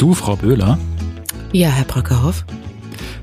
[0.00, 0.78] Du, Frau Böhler?
[1.52, 2.46] Ja, Herr Brockerhoff.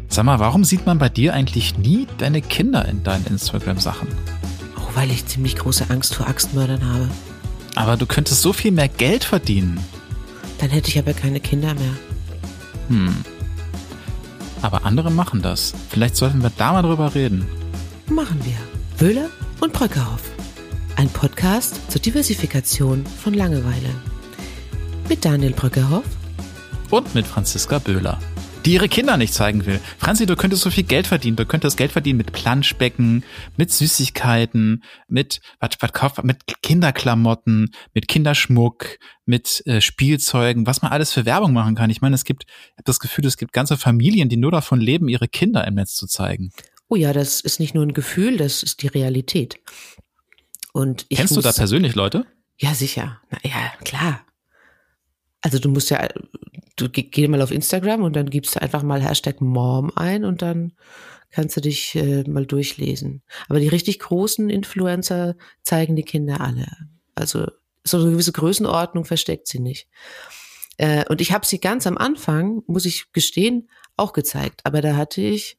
[0.10, 4.08] Sag mal, warum sieht man bei dir eigentlich nie deine Kinder in deinen Instagram-Sachen?
[4.78, 7.10] Oh, weil ich ziemlich große Angst vor Axtmördern habe.
[7.74, 9.79] Aber du könntest so viel mehr Geld verdienen.
[10.60, 11.94] Dann hätte ich aber keine Kinder mehr.
[12.90, 13.15] Hm.
[14.62, 15.73] Aber andere machen das.
[15.90, 17.48] Vielleicht sollten wir da mal drüber reden.
[18.08, 18.58] Machen wir.
[19.00, 20.30] Wöhler und Bröckerhoff.
[20.96, 23.96] Ein Podcast zur Diversifikation von Langeweile.
[25.09, 26.05] Mit Daniel Bröckerhoff
[26.90, 28.20] und mit Franziska Böhler,
[28.66, 29.80] die ihre Kinder nicht zeigen will.
[29.98, 31.36] Franzi, du könntest so viel Geld verdienen.
[31.36, 33.23] Du könntest Geld verdienen mit Planschbecken,
[33.58, 40.91] mit Süßigkeiten, mit was, was kauft, mit Kinderklamotten, mit Kinderschmuck, mit äh, Spielzeugen, was man
[40.91, 41.90] alles für Werbung machen kann.
[41.90, 44.80] Ich meine, es gibt, ich habe das Gefühl, es gibt ganze Familien, die nur davon
[44.80, 46.52] leben, ihre Kinder im Netz zu zeigen.
[46.90, 49.60] Oh ja, das ist nicht nur ein Gefühl, das ist die Realität.
[50.72, 52.26] Und ich Kennst muss, du da persönlich Leute?
[52.58, 53.20] Ja, sicher.
[53.30, 54.22] Na, ja, klar.
[55.41, 56.07] Also du musst ja,
[56.76, 60.41] du geh, mal auf Instagram und dann gibst du einfach mal Hashtag Mom ein und
[60.41, 60.74] dann
[61.32, 63.21] kannst du dich äh, mal durchlesen.
[63.49, 66.67] Aber die richtig großen Influencer zeigen die Kinder alle.
[67.15, 67.47] Also
[67.83, 69.88] so eine gewisse Größenordnung versteckt sie nicht.
[70.77, 74.61] Äh, und ich habe sie ganz am Anfang, muss ich gestehen, auch gezeigt.
[74.63, 75.58] Aber da hatte ich,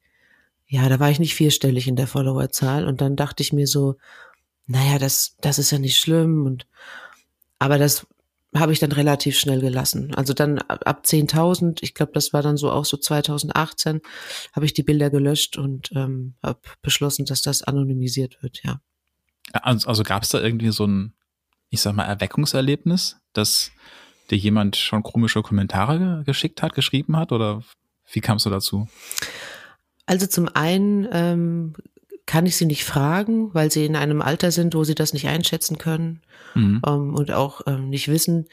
[0.66, 2.86] ja, da war ich nicht vierstellig in der Followerzahl.
[2.86, 3.96] Und dann dachte ich mir so,
[4.66, 6.46] naja, das, das ist ja nicht schlimm.
[6.46, 6.66] Und
[7.58, 8.06] aber das
[8.54, 10.14] habe ich dann relativ schnell gelassen.
[10.14, 14.00] Also dann ab 10.000, ich glaube, das war dann so auch so 2018,
[14.54, 18.80] habe ich die Bilder gelöscht und ähm, habe beschlossen, dass das anonymisiert wird, ja.
[19.52, 21.14] Also, also gab es da irgendwie so ein,
[21.70, 23.70] ich sag mal, Erweckungserlebnis, dass
[24.30, 27.62] dir jemand schon komische Kommentare geschickt hat, geschrieben hat oder
[28.12, 28.88] wie kamst du dazu?
[30.06, 31.74] Also zum einen ähm,
[32.28, 35.26] kann ich sie nicht fragen, weil sie in einem Alter sind, wo sie das nicht
[35.26, 36.20] einschätzen können
[36.54, 36.82] mhm.
[36.86, 38.48] ähm, und auch ähm, nicht wissen,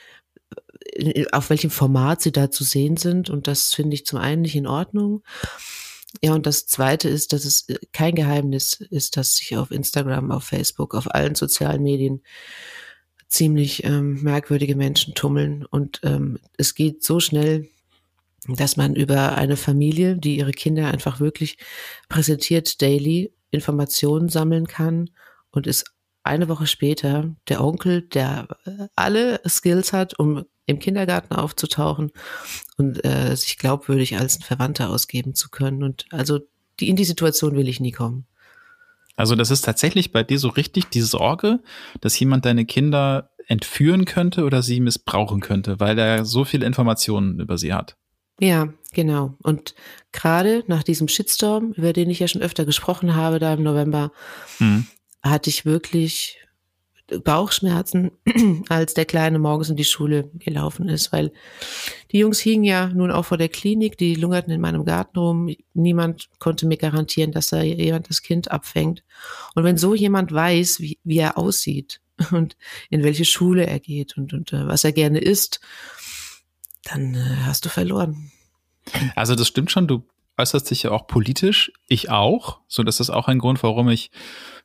[0.94, 3.30] äh, auf welchem Format sie da zu sehen sind.
[3.30, 5.23] Und das finde ich zum einen nicht in Ordnung.
[6.24, 10.31] Ja, und das Zweite ist, dass es äh, kein Geheimnis ist, dass sich auf Instagram,
[10.31, 12.24] auf Facebook, auf allen sozialen Medien
[13.28, 15.66] ziemlich ähm, merkwürdige Menschen tummeln.
[15.66, 17.68] Und ähm, es geht so schnell,
[18.47, 21.57] dass man über eine Familie, die ihre Kinder einfach wirklich
[22.07, 25.09] präsentiert daily, Informationen sammeln kann
[25.51, 25.85] und ist
[26.23, 32.11] eine Woche später der Onkel, der äh, alle Skills hat, um im Kindergarten aufzutauchen
[32.78, 35.83] und äh, sich glaubwürdig als ein Verwandter ausgeben zu können.
[35.83, 36.39] Und also
[36.79, 38.25] die, in die Situation will ich nie kommen.
[39.16, 41.59] Also das ist tatsächlich bei dir so richtig die Sorge,
[42.01, 47.39] dass jemand deine Kinder entführen könnte oder sie missbrauchen könnte, weil er so viele Informationen
[47.39, 47.95] über sie hat.
[48.40, 49.35] Ja, genau.
[49.41, 49.75] Und
[50.12, 54.12] gerade nach diesem Shitstorm, über den ich ja schon öfter gesprochen habe, da im November,
[54.59, 54.88] mhm.
[55.22, 56.40] hatte ich wirklich
[57.24, 58.12] Bauchschmerzen,
[58.69, 61.31] als der Kleine morgens in die Schule gelaufen ist, weil
[62.12, 65.56] die Jungs hingen ja nun auch vor der Klinik, die lungerten in meinem Garten rum.
[65.74, 69.03] Niemand konnte mir garantieren, dass da jemand das Kind abfängt.
[69.53, 72.01] Und wenn so jemand weiß, wie, wie er aussieht
[72.31, 72.57] und
[72.90, 75.59] in welche Schule er geht und, und uh, was er gerne isst,
[76.85, 78.31] dann uh, hast du verloren.
[79.16, 80.07] Also das stimmt schon, du
[80.38, 82.59] äußerst dich ja auch politisch, ich auch.
[82.68, 84.12] So, das ist auch ein Grund, warum ich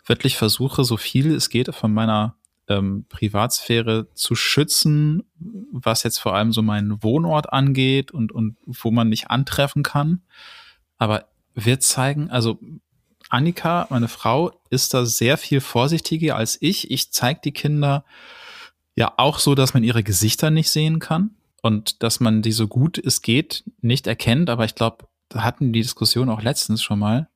[0.04, 2.36] wirklich versuche, so viel es geht von meiner
[2.68, 5.24] ähm, Privatsphäre zu schützen,
[5.72, 10.22] was jetzt vor allem so meinen Wohnort angeht und, und wo man mich antreffen kann.
[10.98, 12.58] Aber wir zeigen, also
[13.28, 16.90] Annika, meine Frau, ist da sehr viel vorsichtiger als ich.
[16.90, 18.04] Ich zeige die Kinder
[18.96, 22.68] ja auch so, dass man ihre Gesichter nicht sehen kann und dass man die so
[22.68, 24.50] gut es geht nicht erkennt.
[24.50, 27.28] Aber ich glaube, da hatten die Diskussion auch letztens schon mal.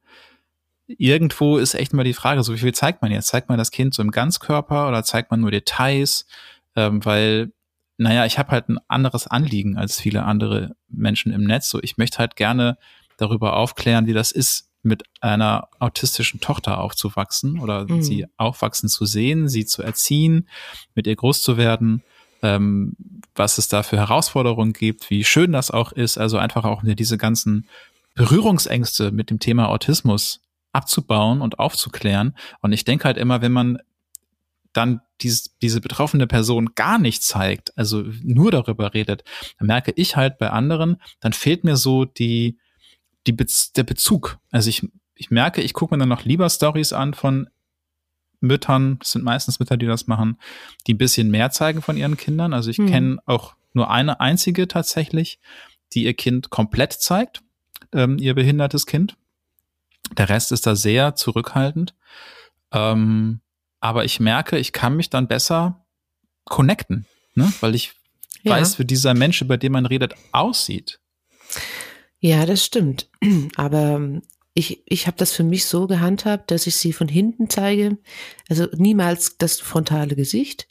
[0.87, 3.29] Irgendwo ist echt mal die Frage, so wie viel zeigt man jetzt?
[3.29, 6.27] Zeigt man das Kind so im Ganzkörper oder zeigt man nur Details?
[6.77, 7.53] Ähm, weil,
[7.97, 11.71] naja, ich habe halt ein anderes Anliegen als viele andere Menschen im Netz.
[11.71, 12.77] So, ich möchte halt gerne
[13.17, 18.03] darüber aufklären, wie das ist, mit einer autistischen Tochter aufzuwachsen oder mhm.
[18.03, 20.47] sie aufwachsen zu sehen, sie zu erziehen,
[20.95, 22.03] mit ihr groß zu werden
[22.44, 22.94] ähm,
[23.35, 26.19] was es da für Herausforderungen gibt, wie schön das auch ist.
[26.19, 27.67] Also einfach auch diese ganzen
[28.14, 30.43] Berührungsängste mit dem Thema Autismus
[30.73, 32.37] abzubauen und aufzuklären.
[32.61, 33.79] Und ich denke halt immer, wenn man
[34.73, 39.25] dann diese, diese betroffene Person gar nicht zeigt, also nur darüber redet,
[39.58, 42.58] dann merke ich halt bei anderen, dann fehlt mir so die,
[43.26, 44.38] die Be der Bezug.
[44.50, 47.49] Also ich, ich merke, ich gucke mir dann noch lieber Stories an von
[48.46, 50.38] Müttern, das sind meistens Mütter, die das machen,
[50.87, 52.52] die ein bisschen mehr zeigen von ihren Kindern.
[52.52, 52.87] Also ich mhm.
[52.87, 55.41] kenne auch nur eine einzige tatsächlich,
[55.93, 57.43] die ihr Kind komplett zeigt,
[57.93, 59.17] ähm, ihr behindertes Kind.
[60.17, 61.94] Der Rest ist da sehr zurückhaltend.
[62.73, 63.41] Ähm,
[63.81, 65.85] aber ich merke, ich kann mich dann besser
[66.44, 67.52] connecten, ne?
[67.61, 67.93] weil ich
[68.43, 68.52] ja.
[68.52, 71.00] weiß, wie dieser Mensch, über den man redet, aussieht.
[72.20, 73.08] Ja, das stimmt.
[73.56, 74.23] Aber ähm,
[74.55, 77.99] ich, ich habe das für mich so gehandhabt, dass ich sie von hinten zeige,
[78.49, 80.69] also niemals das frontale Gesicht.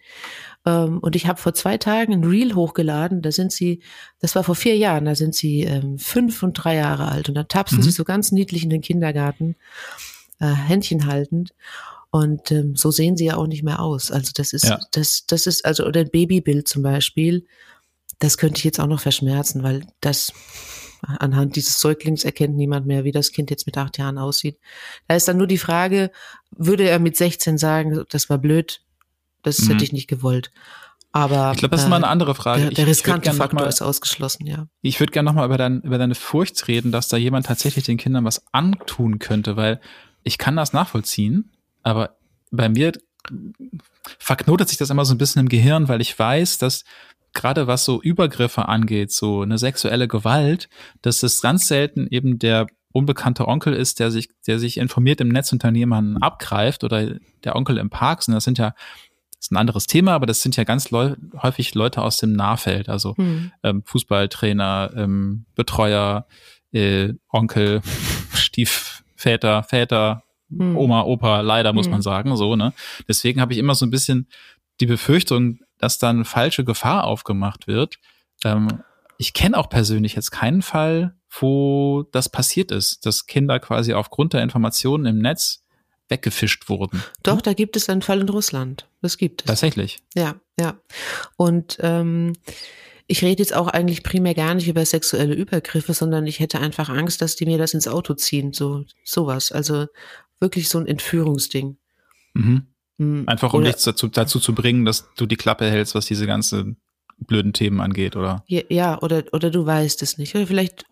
[0.65, 3.81] Ähm, und ich habe vor zwei Tagen ein Reel hochgeladen, da sind sie,
[4.19, 7.35] das war vor vier Jahren, da sind sie ähm, fünf und drei Jahre alt und
[7.35, 7.83] da tapsen mhm.
[7.83, 9.57] sie so ganz niedlich in den Kindergarten,
[10.39, 11.53] äh, Händchen haltend.
[12.09, 14.11] Und ähm, so sehen sie ja auch nicht mehr aus.
[14.11, 14.79] Also das ist, ja.
[14.91, 17.45] das, das ist, also, oder ein Babybild zum Beispiel,
[18.19, 20.31] das könnte ich jetzt auch noch verschmerzen, weil das
[21.03, 24.57] anhand dieses Säuglings erkennt niemand mehr, wie das Kind jetzt mit acht Jahren aussieht.
[25.07, 26.11] Da ist dann nur die Frage,
[26.51, 28.81] würde er mit 16 sagen, das war blöd,
[29.41, 29.71] das mhm.
[29.71, 30.51] hätte ich nicht gewollt.
[31.11, 32.61] Aber ich glaube, das ist mal eine andere Frage.
[32.61, 34.67] Der, der riskante Faktor mal, ist ausgeschlossen, ja.
[34.81, 37.97] Ich würde gerne nochmal über, dein, über deine Furcht reden, dass da jemand tatsächlich den
[37.97, 39.79] Kindern was antun könnte, weil
[40.23, 41.51] ich kann das nachvollziehen,
[41.83, 42.17] aber
[42.49, 42.93] bei mir
[44.17, 46.83] verknotet sich das immer so ein bisschen im Gehirn, weil ich weiß, dass
[47.33, 50.69] gerade was so Übergriffe angeht, so eine sexuelle Gewalt,
[51.01, 55.29] dass es ganz selten eben der unbekannte Onkel ist, der sich, der sich informiert im
[55.29, 58.73] Netz unter jemanden abgreift oder der Onkel im Park, und das sind ja
[59.43, 62.87] ist ein anderes Thema, aber das sind ja ganz leu häufig Leute aus dem Nahfeld,
[62.87, 63.51] also hm.
[63.61, 66.27] ähm, Fußballtrainer, ähm, Betreuer,
[66.71, 67.81] äh, Onkel,
[68.33, 70.77] Stiefväter, Väter, hm.
[70.77, 71.91] Oma, Opa, leider muss hm.
[71.91, 72.71] man sagen, so, ne?
[73.09, 74.29] Deswegen habe ich immer so ein bisschen
[74.79, 77.99] die Befürchtung, dass dann falsche Gefahr aufgemacht wird.
[78.45, 78.81] Ähm,
[79.17, 84.31] ich kenne auch persönlich jetzt keinen Fall, wo das passiert ist, dass Kinder quasi aufgrund
[84.31, 85.65] der Informationen im Netz
[86.07, 87.03] weggefischt wurden.
[87.23, 88.87] Doch, da gibt es einen Fall in Russland.
[89.01, 89.47] Das gibt es.
[89.47, 89.99] Tatsächlich.
[90.15, 90.79] Ja, ja.
[91.35, 92.33] Und ähm,
[93.07, 96.87] ich rede jetzt auch eigentlich primär gar nicht über sexuelle Übergriffe, sondern ich hätte einfach
[96.87, 99.51] Angst, dass die mir das ins Auto ziehen, so sowas.
[99.51, 99.87] Also
[100.39, 101.77] wirklich so ein Entführungsding.
[102.35, 102.67] Mhm.
[102.99, 103.23] Hm.
[103.27, 106.27] Einfach um oder, dich dazu, dazu zu bringen, dass du die Klappe hältst, was diese
[106.27, 106.77] ganzen
[107.17, 108.43] blöden Themen angeht, oder?
[108.47, 110.35] Ja, oder, oder du weißt es nicht.
[110.35, 110.85] Oder vielleicht,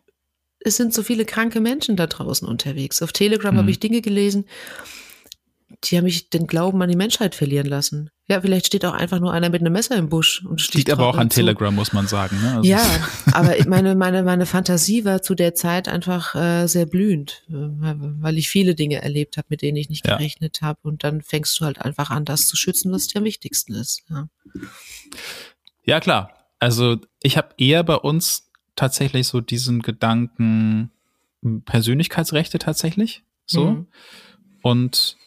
[0.60, 3.02] es sind so viele kranke Menschen da draußen unterwegs.
[3.02, 3.60] Auf Telegram mhm.
[3.60, 4.46] habe ich Dinge gelesen,
[5.84, 8.10] die haben mich den Glauben an die Menschheit verlieren lassen.
[8.28, 11.08] Ja, vielleicht steht auch einfach nur einer mit einem Messer im Busch und steht aber
[11.08, 11.42] auch an zu.
[11.42, 12.42] Telegram, muss man sagen.
[12.42, 12.56] Ne?
[12.56, 12.84] Also ja,
[13.34, 18.38] aber meine, meine, meine Fantasie war zu der Zeit einfach äh, sehr blühend, äh, weil
[18.38, 20.18] ich viele Dinge erlebt habe, mit denen ich nicht ja.
[20.18, 20.80] gerechnet habe.
[20.84, 24.04] Und dann fängst du halt einfach an, das zu schützen, was dir am wichtigsten ist.
[24.10, 24.28] Ja,
[25.84, 26.32] ja klar.
[26.60, 30.92] Also ich habe eher bei uns tatsächlich so diesen Gedanken
[31.66, 33.24] Persönlichkeitsrechte tatsächlich.
[33.46, 33.72] So.
[33.72, 33.88] Mhm.
[34.62, 35.18] Und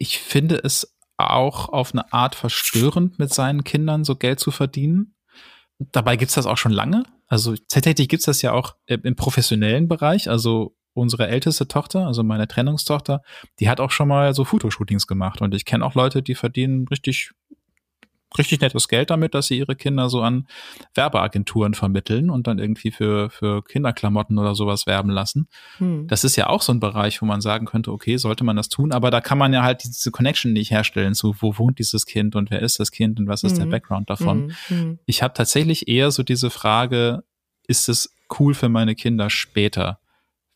[0.00, 5.14] ich finde es auch auf eine Art verstörend, mit seinen Kindern so Geld zu verdienen.
[5.78, 7.04] Dabei gibt's das auch schon lange.
[7.26, 10.28] Also tatsächlich gibt's das ja auch im professionellen Bereich.
[10.30, 13.20] Also unsere älteste Tochter, also meine Trennungstochter,
[13.60, 15.42] die hat auch schon mal so Fotoshootings gemacht.
[15.42, 17.32] Und ich kenne auch Leute, die verdienen richtig
[18.38, 20.46] richtig nettes Geld damit, dass sie ihre Kinder so an
[20.94, 25.48] Werbeagenturen vermitteln und dann irgendwie für, für Kinderklamotten oder sowas werben lassen.
[25.78, 26.06] Hm.
[26.06, 28.68] Das ist ja auch so ein Bereich, wo man sagen könnte, okay, sollte man das
[28.68, 32.06] tun, aber da kann man ja halt diese Connection nicht herstellen zu, wo wohnt dieses
[32.06, 33.64] Kind und wer ist das Kind und was ist hm.
[33.64, 34.54] der Background davon.
[34.66, 34.80] Hm.
[34.80, 34.98] hm.
[35.06, 37.24] Ich habe tatsächlich eher so diese Frage,
[37.66, 40.00] ist es cool für meine Kinder später,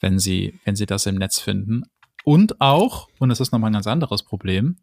[0.01, 1.83] wenn sie, wenn sie das im Netz finden?
[2.25, 4.77] Und auch, und das ist nochmal ein ganz anderes Problem,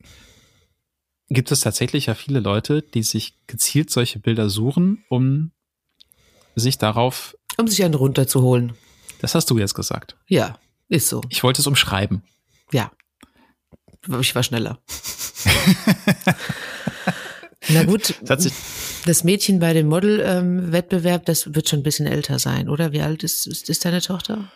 [1.32, 5.52] gibt es tatsächlich ja viele Leute, die sich gezielt solche Bilder suchen, um
[6.56, 7.38] sich darauf.
[7.58, 8.74] Um sich einen runterzuholen.
[9.20, 10.18] Das hast du jetzt gesagt.
[10.28, 10.60] Ja,
[10.90, 11.22] ist so.
[11.30, 12.24] Ich wollte es umschreiben.
[12.72, 12.92] Ja.
[14.20, 14.80] Ich war schneller.
[17.70, 22.68] Na gut, das, Mädchen bei dem Model-Wettbewerb, ähm, das wird schon ein bisschen älter sein,
[22.68, 22.92] oder?
[22.92, 24.52] Wie alt ist, ist, ist deine Tochter?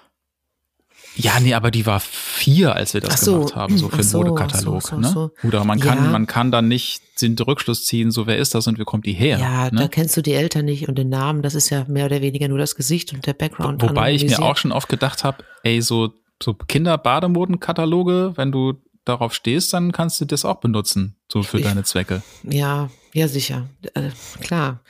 [1.16, 4.12] Ja, nee, aber die war vier, als wir das so, gemacht haben, so für den
[4.12, 4.82] Modekatalog.
[4.82, 5.32] So, so, ne?
[5.44, 6.12] Oder man kann, ja.
[6.12, 9.14] man kann dann nicht den Rückschluss ziehen, so wer ist das und wie kommt die
[9.14, 9.40] her?
[9.40, 9.80] Ja, ne?
[9.80, 12.48] da kennst du die Eltern nicht und den Namen, das ist ja mehr oder weniger
[12.48, 13.82] nur das Gesicht und der Background.
[13.82, 18.74] Wo, wobei ich mir auch schon oft gedacht habe, ey, so, so Kinder-Bademodenkataloge, wenn du
[19.06, 22.24] darauf stehst, dann kannst du das auch benutzen, so für ich, deine Zwecke.
[22.44, 23.70] Ja, ja, sicher.
[23.94, 24.10] Äh,
[24.42, 24.82] klar.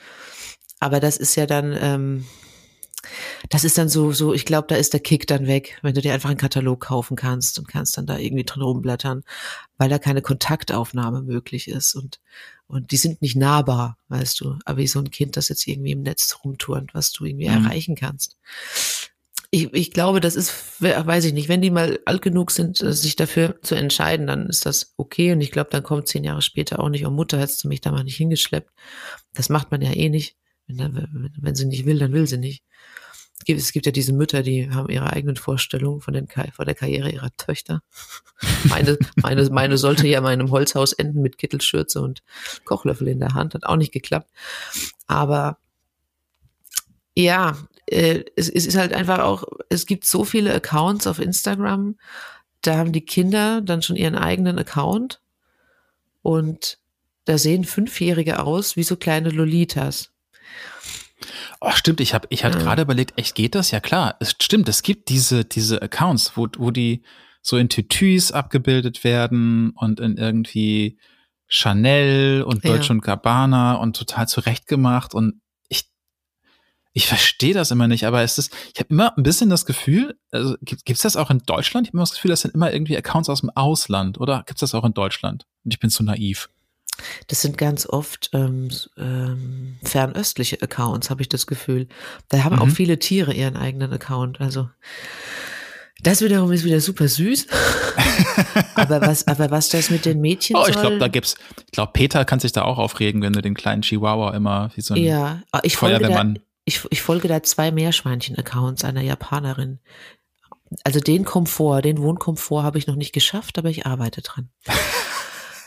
[0.80, 2.24] Aber das ist ja dann, ähm,
[3.48, 6.00] das ist dann so, so, ich glaube, da ist der Kick dann weg, wenn du
[6.00, 9.22] dir einfach einen Katalog kaufen kannst und kannst dann da irgendwie drin rumblättern,
[9.78, 12.20] weil da keine Kontaktaufnahme möglich ist und,
[12.66, 15.92] und die sind nicht nahbar, weißt du, aber wie so ein Kind, das jetzt irgendwie
[15.92, 17.64] im Netz rumturnt, was du irgendwie mhm.
[17.64, 18.36] erreichen kannst.
[19.50, 22.92] Ich, ich glaube, das ist, weiß ich nicht, wenn die mal alt genug sind, äh,
[22.92, 25.32] sich dafür zu entscheiden, dann ist das okay.
[25.32, 27.80] Und ich glaube, dann kommt zehn Jahre später auch nicht, oh Mutter, hättest du mich
[27.80, 28.70] da mal nicht hingeschleppt.
[29.34, 30.36] Das macht man ja eh nicht.
[30.68, 32.62] Wenn, wenn sie nicht will, dann will sie nicht
[33.46, 37.10] es gibt ja diese Mütter, die haben ihre eigenen Vorstellungen von, den, von der Karriere
[37.10, 37.82] ihrer Töchter.
[38.64, 42.22] Meine, meine, meine sollte ja in meinem Holzhaus enden mit Kittelschürze und
[42.64, 43.54] Kochlöffel in der Hand.
[43.54, 44.30] Hat auch nicht geklappt.
[45.06, 45.58] Aber
[47.14, 47.56] Ja,
[47.86, 51.96] äh, es, es ist halt einfach auch, es gibt so viele Accounts auf Instagram,
[52.60, 55.22] da haben die Kinder dann schon ihren eigenen Account
[56.22, 56.78] und
[57.24, 60.12] da sehen Fünfjährige aus wie so kleine Lolitas.
[61.60, 62.64] Oh, stimmt, ich habe ich hatte ja.
[62.64, 63.70] gerade überlegt, echt geht das?
[63.70, 67.02] Ja klar, es stimmt, es gibt diese diese Accounts, wo wo die
[67.42, 70.98] so in Tütüs abgebildet werden und in irgendwie
[71.48, 72.94] Chanel und Deutsche ja.
[72.96, 75.84] und Gabbana und total zurechtgemacht und ich
[76.92, 80.18] ich verstehe das immer nicht, aber es ist ich habe immer ein bisschen das Gefühl,
[80.30, 81.86] also gibt es das auch in Deutschland?
[81.86, 84.58] Ich habe immer das Gefühl, das sind immer irgendwie Accounts aus dem Ausland oder gibt
[84.58, 85.46] es das auch in Deutschland?
[85.64, 86.50] Und ich bin zu naiv.
[87.26, 91.88] Das sind ganz oft ähm, ähm, fernöstliche Accounts, habe ich das Gefühl.
[92.28, 92.62] Da haben mhm.
[92.62, 94.40] auch viele Tiere ihren eigenen Account.
[94.40, 94.68] Also
[96.02, 97.46] das wiederum ist wieder super süß.
[98.74, 101.36] aber was, aber was das mit den Mädchen Oh, ich glaube, da gibt's.
[101.66, 104.82] Ich glaube, Peter kann sich da auch aufregen, wenn du den kleinen Chihuahua immer wie
[104.82, 106.26] so ein ja, ah, ich Feuerwehrmann.
[106.26, 109.78] Folge da, ich, ich folge da zwei Meerschweinchen-Accounts einer Japanerin.
[110.84, 114.50] Also den Komfort, den Wohnkomfort habe ich noch nicht geschafft, aber ich arbeite dran.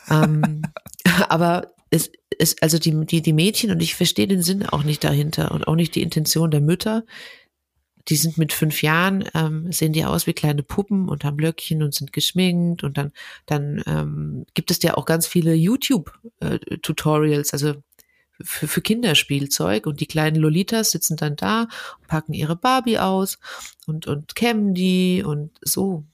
[0.09, 0.61] ähm,
[1.29, 5.03] aber es ist also die, die, die Mädchen, und ich verstehe den Sinn auch nicht
[5.03, 7.03] dahinter und auch nicht die Intention der Mütter.
[8.07, 11.83] Die sind mit fünf Jahren, ähm, sehen die aus wie kleine Puppen und haben Löckchen
[11.83, 13.11] und sind geschminkt und dann,
[13.45, 17.75] dann ähm, gibt es ja auch ganz viele YouTube-Tutorials, äh, also
[18.41, 21.67] für, für Kinderspielzeug und die kleinen Lolitas sitzen dann da,
[22.07, 23.37] packen ihre Barbie aus
[23.85, 26.05] und, und kämmen die und so.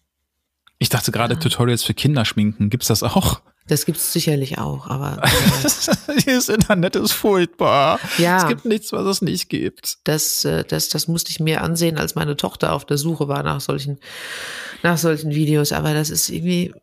[0.80, 1.40] Ich dachte gerade ja.
[1.40, 3.42] Tutorials für Kinderschminken, gibt's das auch?
[3.68, 5.22] Das gibt es sicherlich auch, aber.
[6.08, 8.00] Äh, das Internet ist furchtbar.
[8.18, 8.38] Ja.
[8.38, 9.98] Es gibt nichts, was es nicht gibt.
[10.04, 13.44] Das, äh, das, das musste ich mir ansehen, als meine Tochter auf der Suche war
[13.44, 14.00] nach solchen,
[14.84, 15.72] nach solchen Videos.
[15.72, 16.74] Aber das ist irgendwie,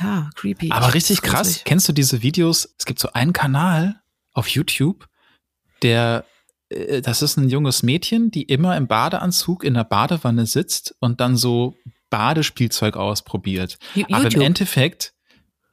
[0.00, 0.70] ja, creepy.
[0.70, 1.62] Aber richtig krass.
[1.64, 2.68] Kennst du diese Videos?
[2.78, 4.00] Es gibt so einen Kanal
[4.32, 5.06] auf YouTube,
[5.82, 6.24] der,
[6.68, 11.20] äh, das ist ein junges Mädchen, die immer im Badeanzug in der Badewanne sitzt und
[11.20, 11.74] dann so
[12.10, 13.78] Badespielzeug ausprobiert.
[13.94, 14.14] YouTube.
[14.14, 15.14] Aber im Endeffekt,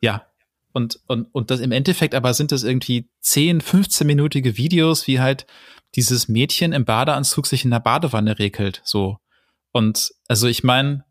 [0.01, 0.25] ja,
[0.75, 5.47] und, und, und das im Endeffekt aber sind das irgendwie 10, 15-minütige Videos, wie halt
[5.95, 9.17] dieses Mädchen im Badeanzug sich in der Badewanne regelt, so.
[9.71, 11.05] Und also ich meine,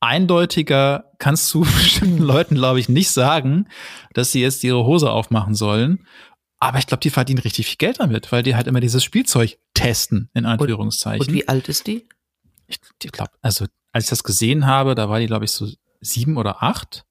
[0.00, 3.68] eindeutiger kannst du bestimmten Leuten, glaube ich, nicht sagen,
[4.14, 6.06] dass sie jetzt ihre Hose aufmachen sollen.
[6.58, 9.58] Aber ich glaube, die verdienen richtig viel Geld damit, weil die halt immer dieses Spielzeug
[9.74, 11.20] testen, in Anführungszeichen.
[11.20, 12.08] Und, und wie alt ist die?
[12.66, 15.68] Ich, ich glaube, also als ich das gesehen habe, da war die, glaube ich, so
[16.00, 17.04] sieben oder acht.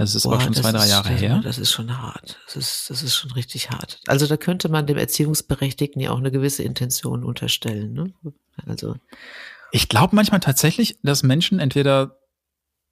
[0.00, 1.40] Das ist Boah, auch schon zwei, drei Jahre ist, her.
[1.44, 2.38] Das ist schon hart.
[2.46, 4.00] Das ist, das ist schon richtig hart.
[4.06, 7.92] Also da könnte man dem Erziehungsberechtigten ja auch eine gewisse Intention unterstellen.
[7.92, 8.12] Ne?
[8.66, 8.96] Also
[9.72, 12.16] ich glaube manchmal tatsächlich, dass Menschen entweder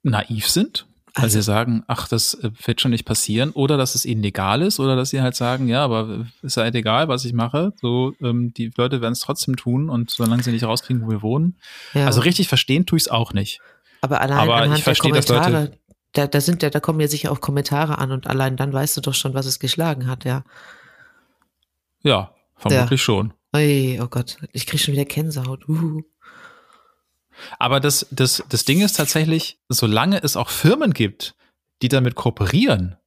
[0.03, 0.85] naiv sind,
[1.15, 4.23] weil also, sie sagen, ach, das äh, wird schon nicht passieren, oder dass es ihnen
[4.23, 7.73] egal ist, oder dass sie halt sagen, ja, aber ist halt egal, was ich mache.
[7.81, 11.23] So, ähm, die Leute werden es trotzdem tun und solange sie nicht rauskriegen, wo wir
[11.23, 11.57] wohnen.
[11.95, 12.05] Ja.
[12.05, 13.59] Also richtig verstehen tue ich es auch nicht.
[14.01, 15.79] Aber allein aber anhand ich verstehe, der Kommentare, dass Leute
[16.13, 18.97] da, da sind ja, da kommen ja sicher auch Kommentare an und allein dann weißt
[18.97, 20.43] du doch schon, was es geschlagen hat, ja.
[22.01, 23.05] Ja, vermutlich ja.
[23.05, 23.33] schon.
[23.53, 25.67] Oi, oh Gott, ich kriege schon wieder Känsehaut.
[25.67, 26.01] Uh.
[27.57, 31.35] Aber das, das, das Ding ist tatsächlich, solange es auch Firmen gibt,
[31.81, 32.97] die damit kooperieren,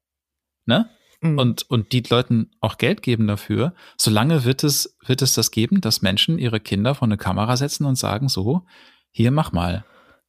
[0.65, 0.89] ne?
[1.21, 1.39] Mhm.
[1.39, 5.81] Und, und die Leuten auch Geld geben dafür, solange wird es, wird es das geben,
[5.81, 8.67] dass Menschen ihre Kinder vor eine Kamera setzen und sagen so,
[9.11, 9.85] hier mach mal.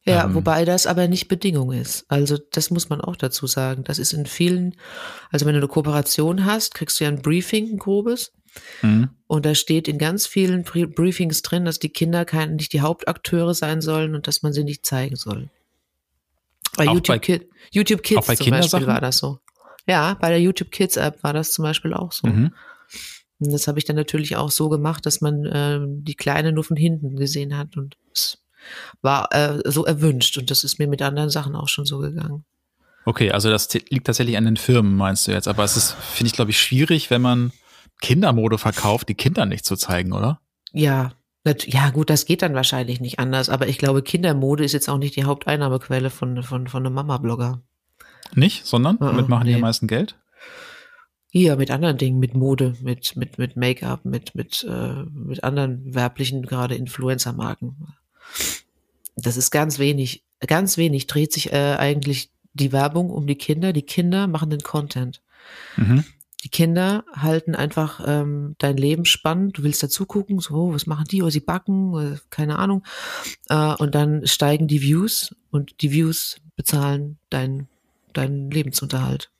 [0.06, 2.04] Ja, ähm, wobei das aber nicht Bedingung ist.
[2.08, 3.84] Also das muss man auch dazu sagen.
[3.84, 4.76] Das ist in vielen,
[5.30, 8.32] also wenn du eine Kooperation hast, kriegst du ja ein Briefing, ein grobes.
[8.82, 9.08] Mhm.
[9.26, 13.54] Und da steht in ganz vielen Briefings drin, dass die Kinder kein, nicht die Hauptakteure
[13.54, 15.48] sein sollen und dass man sie nicht zeigen soll.
[16.76, 19.38] Bei auch YouTube, bei, Kid, YouTube Kids zum Beispiel war das so.
[19.86, 22.28] Ja, bei der YouTube Kids App war das zum Beispiel auch so.
[22.28, 22.52] Mhm.
[23.40, 26.64] Und das habe ich dann natürlich auch so gemacht, dass man äh, die Kleine nur
[26.64, 28.43] von hinten gesehen hat und es
[29.02, 32.44] war äh, so erwünscht und das ist mir mit anderen Sachen auch schon so gegangen.
[33.04, 35.48] Okay, also das liegt tatsächlich an den Firmen, meinst du jetzt?
[35.48, 37.52] Aber es ist, finde ich, glaube ich, schwierig, wenn man
[38.00, 40.40] Kindermode verkauft, die Kinder nicht zu zeigen, oder?
[40.72, 41.12] Ja,
[41.66, 44.96] ja, gut, das geht dann wahrscheinlich nicht anders, aber ich glaube, Kindermode ist jetzt auch
[44.96, 47.60] nicht die Haupteinnahmequelle von, von, von einem Mama-Blogger.
[48.34, 49.50] Nicht, sondern uh damit machen nee.
[49.50, 50.16] die am meisten Geld?
[51.32, 55.94] Ja, mit anderen Dingen, mit Mode, mit, mit, mit Make-up, mit, mit, äh, mit anderen
[55.94, 57.88] werblichen, gerade Influencer-Marken.
[59.16, 63.72] Das ist ganz wenig, ganz wenig dreht sich äh, eigentlich die Werbung um die Kinder.
[63.72, 65.22] Die Kinder machen den Content.
[65.76, 66.04] Mhm.
[66.42, 69.58] Die Kinder halten einfach ähm, dein Leben spannend.
[69.58, 71.22] Du willst dazu gucken, so, was machen die?
[71.22, 72.84] Oder sie backen, oder, keine Ahnung.
[73.48, 77.68] Äh, und dann steigen die Views und die Views bezahlen deinen
[78.14, 79.30] dein Lebensunterhalt.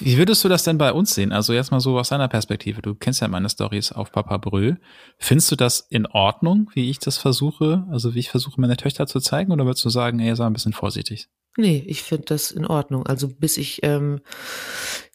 [0.00, 1.32] Wie würdest du das denn bei uns sehen?
[1.32, 2.82] Also jetzt mal so aus deiner Perspektive.
[2.82, 4.78] Du kennst ja meine Stories auf Papa Brüll.
[5.18, 7.86] Findest du das in Ordnung, wie ich das versuche?
[7.90, 9.52] Also wie ich versuche, meine Töchter zu zeigen?
[9.52, 11.28] Oder würdest du sagen, ey, sei ein bisschen vorsichtig?
[11.56, 13.06] Nee, ich finde das in Ordnung.
[13.06, 14.20] Also bis ich ähm,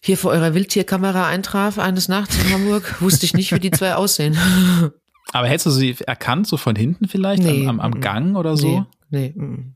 [0.03, 3.95] hier vor eurer Wildtierkamera eintraf eines Nachts in Hamburg, wusste ich nicht, wie die zwei
[3.95, 4.37] aussehen.
[5.31, 8.55] Aber hättest du sie erkannt, so von hinten vielleicht, nee, am, am, am Gang oder
[8.55, 8.85] so?
[9.09, 9.73] Nee, nee.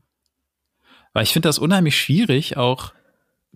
[1.12, 2.92] Weil ich finde das unheimlich schwierig, auch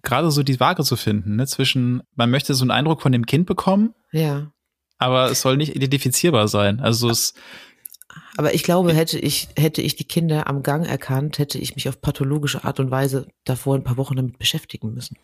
[0.05, 1.47] gerade so die Waage zu finden, ne?
[1.47, 4.53] zwischen, man möchte so einen Eindruck von dem Kind bekommen, ja.
[4.99, 6.81] aber es soll nicht identifizierbar sein.
[6.81, 7.35] Also es
[8.37, 11.89] aber ich glaube, hätte ich, hätte ich die Kinder am Gang erkannt, hätte ich mich
[11.89, 15.17] auf pathologische Art und Weise davor ein paar Wochen damit beschäftigen müssen.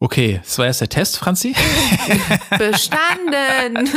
[0.00, 1.56] Okay, das war erst der Test, Franzi.
[2.50, 3.88] Bestanden.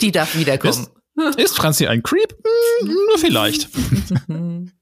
[0.00, 0.88] Die darf wiederkommen.
[1.16, 2.32] Ist, ist Franzi ein Creep?
[2.32, 3.68] Hm, nur vielleicht.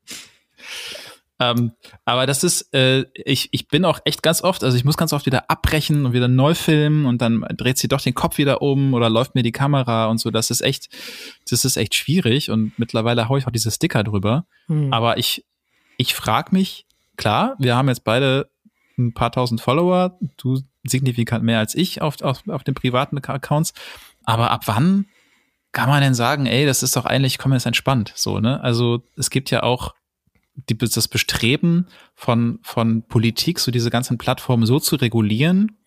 [1.43, 1.73] Ähm,
[2.05, 5.13] aber das ist, äh, ich, ich bin auch echt ganz oft, also ich muss ganz
[5.13, 8.63] oft wieder abbrechen und wieder neu filmen und dann dreht sie doch den Kopf wieder
[8.63, 10.31] um oder läuft mir die Kamera und so.
[10.31, 10.89] Das ist echt,
[11.51, 14.47] das ist echt schwierig und mittlerweile haue ich auch diese Sticker drüber.
[14.67, 14.93] Hm.
[14.93, 15.45] Aber ich,
[15.97, 18.49] ich frage mich, klar, wir haben jetzt beide
[18.97, 23.73] ein paar tausend Follower, du signifikant mehr als ich auf, auf, auf den privaten Accounts.
[24.25, 25.07] Aber ab wann
[25.73, 28.61] kann man denn sagen, ey, das ist doch eigentlich, komm jetzt entspannt, so, ne?
[28.63, 29.95] Also es gibt ja auch
[30.55, 35.79] die, das Bestreben von, von Politik, so diese ganzen Plattformen so zu regulieren,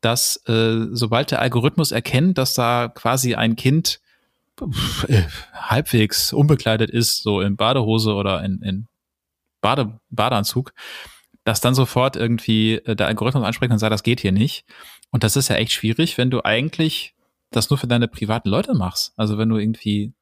[0.00, 4.00] dass äh, sobald der Algorithmus erkennt, dass da quasi ein Kind
[5.08, 5.22] äh,
[5.52, 8.88] halbwegs unbekleidet ist, so in Badehose oder in, in
[9.60, 10.72] Bade, Badeanzug,
[11.44, 14.64] dass dann sofort irgendwie äh, der Algorithmus anspricht und sagt, das geht hier nicht.
[15.10, 17.14] Und das ist ja echt schwierig, wenn du eigentlich
[17.50, 19.12] das nur für deine privaten Leute machst.
[19.16, 20.12] Also wenn du irgendwie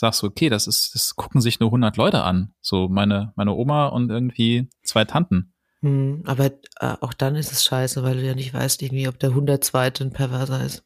[0.00, 2.52] sagst du, okay, das ist, das gucken sich nur 100 Leute an.
[2.60, 5.52] So meine, meine Oma und irgendwie zwei Tanten.
[5.82, 6.46] Hm, aber
[6.80, 9.92] äh, auch dann ist es scheiße, weil du ja nicht weißt, irgendwie, ob der 102.
[10.00, 10.84] ein Perverser ist.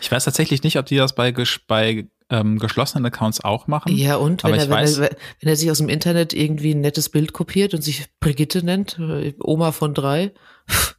[0.00, 1.34] Ich weiß tatsächlich nicht, ob die das bei,
[1.66, 3.94] bei ähm, geschlossenen Accounts auch machen.
[3.94, 7.10] Ja, und wenn er, wenn, er, wenn er sich aus dem Internet irgendwie ein nettes
[7.10, 10.32] Bild kopiert und sich Brigitte nennt, äh, Oma von drei,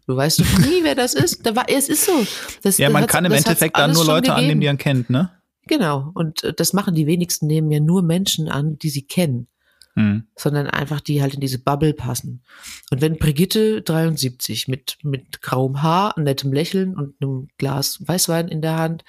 [0.06, 1.44] du weißt doch nie, wer das ist.
[1.46, 2.26] Da war, es ist so.
[2.62, 5.32] Das, ja, man kann im Endeffekt dann nur Leute annehmen, die man kennt, ne?
[5.68, 6.12] Genau.
[6.14, 9.48] Und äh, das machen die wenigsten nehmen ja nur Menschen an, die sie kennen.
[9.96, 10.28] Mhm.
[10.36, 12.44] Sondern einfach, die halt in diese Bubble passen.
[12.92, 18.62] Und wenn Brigitte 73 mit, mit grauem Haar, nettem Lächeln und einem Glas Weißwein in
[18.62, 19.06] der Hand,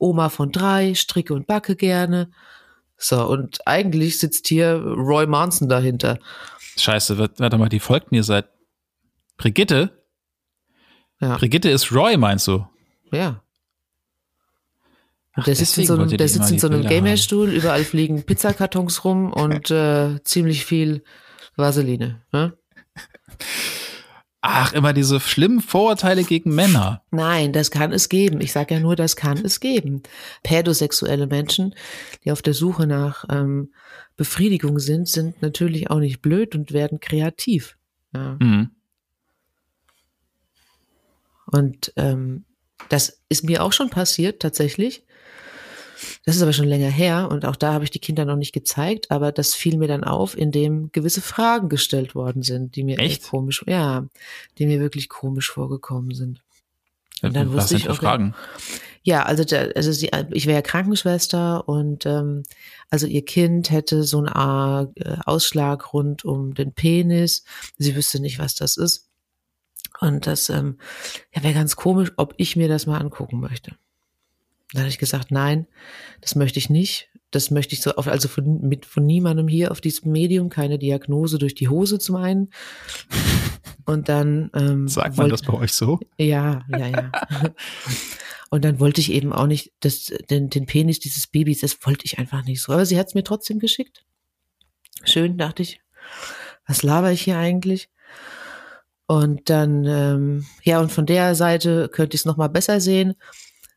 [0.00, 2.30] Oma von drei, stricke und backe gerne.
[2.96, 6.18] So, und eigentlich sitzt hier Roy Manson dahinter.
[6.76, 8.48] Scheiße, warte mal, die folgt mir seit
[9.36, 10.04] Brigitte?
[11.20, 11.36] Ja.
[11.36, 12.66] Brigitte ist Roy, meinst du?
[13.12, 13.43] Ja.
[15.34, 19.04] Ach, der sitzt in so einem, der sitzt in so einem Gamerstuhl, überall fliegen Pizzakartons
[19.04, 21.02] rum und äh, ziemlich viel
[21.56, 22.22] Vaseline.
[22.32, 22.56] Ne?
[24.46, 27.02] Ach, immer diese schlimmen Vorurteile gegen Männer.
[27.10, 28.42] Nein, das kann es geben.
[28.42, 30.02] Ich sage ja nur, das kann es geben.
[30.42, 31.74] Pädosexuelle Menschen,
[32.24, 33.72] die auf der Suche nach ähm,
[34.16, 37.76] Befriedigung sind, sind natürlich auch nicht blöd und werden kreativ.
[38.14, 38.36] Ja.
[38.38, 38.70] Mhm.
[41.46, 42.44] Und ähm,
[42.90, 45.04] das ist mir auch schon passiert, tatsächlich.
[46.24, 48.52] Das ist aber schon länger her und auch da habe ich die Kinder noch nicht
[48.52, 52.98] gezeigt, aber das fiel mir dann auf, indem gewisse Fragen gestellt worden sind, die mir
[52.98, 54.06] echt, komisch, ja,
[54.58, 56.42] die mir wirklich komisch vorgekommen sind.
[57.22, 58.34] Und dann Was wusste ich auch, Fragen?
[59.02, 62.42] Ja, also, der, also sie, ich wäre ja Krankenschwester und ähm,
[62.90, 67.44] also ihr Kind hätte so einen äh, Ausschlag rund um den Penis.
[67.76, 69.08] Sie wüsste nicht, was das ist.
[70.00, 70.78] Und das ähm,
[71.34, 73.76] ja, wäre ganz komisch, ob ich mir das mal angucken möchte.
[74.72, 75.66] Da habe ich gesagt, nein,
[76.20, 77.08] das möchte ich nicht.
[77.30, 80.78] Das möchte ich so, auf, also von, mit, von niemandem hier auf diesem Medium, keine
[80.78, 82.50] Diagnose durch die Hose zum einen.
[83.86, 84.50] Und dann.
[84.54, 86.00] Ähm, Sagt man wollt, das bei euch so?
[86.16, 87.12] Ja, ja, ja.
[88.50, 92.04] Und dann wollte ich eben auch nicht das, den, den Penis dieses Babys, das wollte
[92.04, 92.72] ich einfach nicht so.
[92.72, 94.04] Aber sie hat es mir trotzdem geschickt.
[95.04, 95.80] Schön, dachte ich.
[96.66, 97.90] Was laber ich hier eigentlich?
[99.06, 103.14] Und dann, ähm, ja, und von der Seite könnte ich es nochmal besser sehen.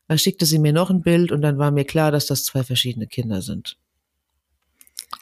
[0.08, 2.64] Da schickte sie mir noch ein Bild und dann war mir klar, dass das zwei
[2.64, 3.76] verschiedene Kinder sind.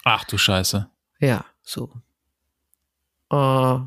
[0.05, 0.89] Ach du Scheiße.
[1.21, 1.91] Ja, so.
[3.33, 3.87] Uh,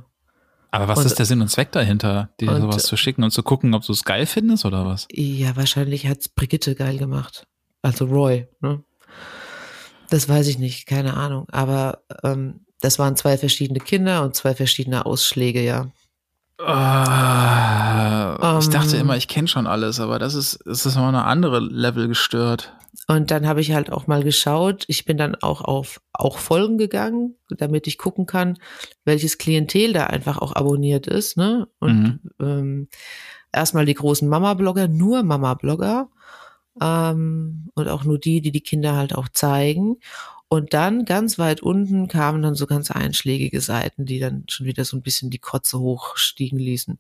[0.72, 3.32] aber was und, ist der Sinn und Zweck dahinter, dir und, sowas zu schicken und
[3.32, 5.08] zu gucken, ob du es geil findest oder was?
[5.12, 7.48] Ja, wahrscheinlich hat es Brigitte geil gemacht.
[7.82, 8.84] Also Roy, ne?
[10.10, 11.48] Das weiß ich nicht, keine Ahnung.
[11.50, 15.92] Aber ähm, das waren zwei verschiedene Kinder und zwei verschiedene Ausschläge, ja.
[16.60, 19.02] Uh, ich dachte ähm.
[19.02, 22.74] immer, ich kenne schon alles, aber das ist, das ist noch eine andere Level gestört.
[23.08, 24.84] Und dann habe ich halt auch mal geschaut.
[24.88, 28.58] Ich bin dann auch auf auch Folgen gegangen, damit ich gucken kann,
[29.06, 31.38] welches Klientel da einfach auch abonniert ist.
[31.38, 31.68] Ne?
[31.80, 32.20] Und mhm.
[32.40, 32.88] ähm,
[33.52, 36.10] erstmal die großen Mama-Blogger, nur Mama-Blogger
[36.82, 39.98] ähm, und auch nur die, die die Kinder halt auch zeigen.
[40.52, 44.84] Und dann ganz weit unten kamen dann so ganz einschlägige Seiten, die dann schon wieder
[44.84, 46.98] so ein bisschen die Kotze hochstiegen ließen.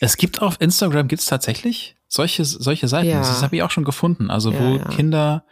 [0.00, 3.08] Es gibt auf Instagram, gibt es tatsächlich solche, solche Seiten.
[3.08, 3.20] Ja.
[3.20, 4.30] Das habe ich auch schon gefunden.
[4.30, 4.84] Also ja, wo ja.
[4.88, 5.44] Kinder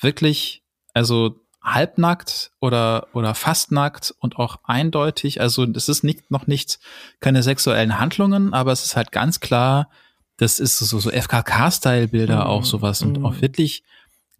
[0.00, 0.62] wirklich,
[0.94, 6.78] also halbnackt oder, oder fast nackt und auch eindeutig, also es ist nicht, noch nicht
[7.20, 9.90] keine sexuellen Handlungen, aber es ist halt ganz klar,
[10.38, 13.26] das ist so, so FKK-Style-Bilder mm, auch sowas und mm.
[13.26, 13.84] auch wirklich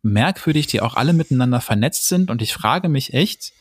[0.02, 2.30] merkwürdig, die auch alle miteinander vernetzt sind.
[2.30, 3.52] Und ich frage mich echt,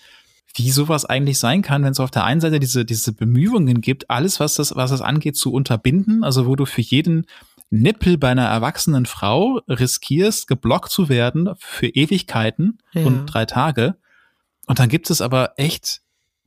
[0.56, 4.10] wie sowas eigentlich sein kann, wenn es auf der einen Seite diese, diese Bemühungen gibt,
[4.10, 7.26] alles, was das, was das angeht, zu unterbinden, also wo du für jeden
[7.70, 13.06] Nippel bei einer erwachsenen Frau riskierst, geblockt zu werden für Ewigkeiten ja.
[13.06, 13.98] und drei Tage.
[14.66, 16.02] Und dann gibt es aber echt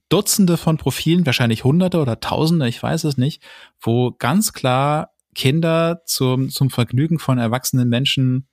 [0.09, 3.43] Dutzende von Profilen, wahrscheinlich Hunderte oder Tausende, ich weiß es nicht,
[3.81, 8.47] wo ganz klar Kinder zum, zum Vergnügen von erwachsenen Menschen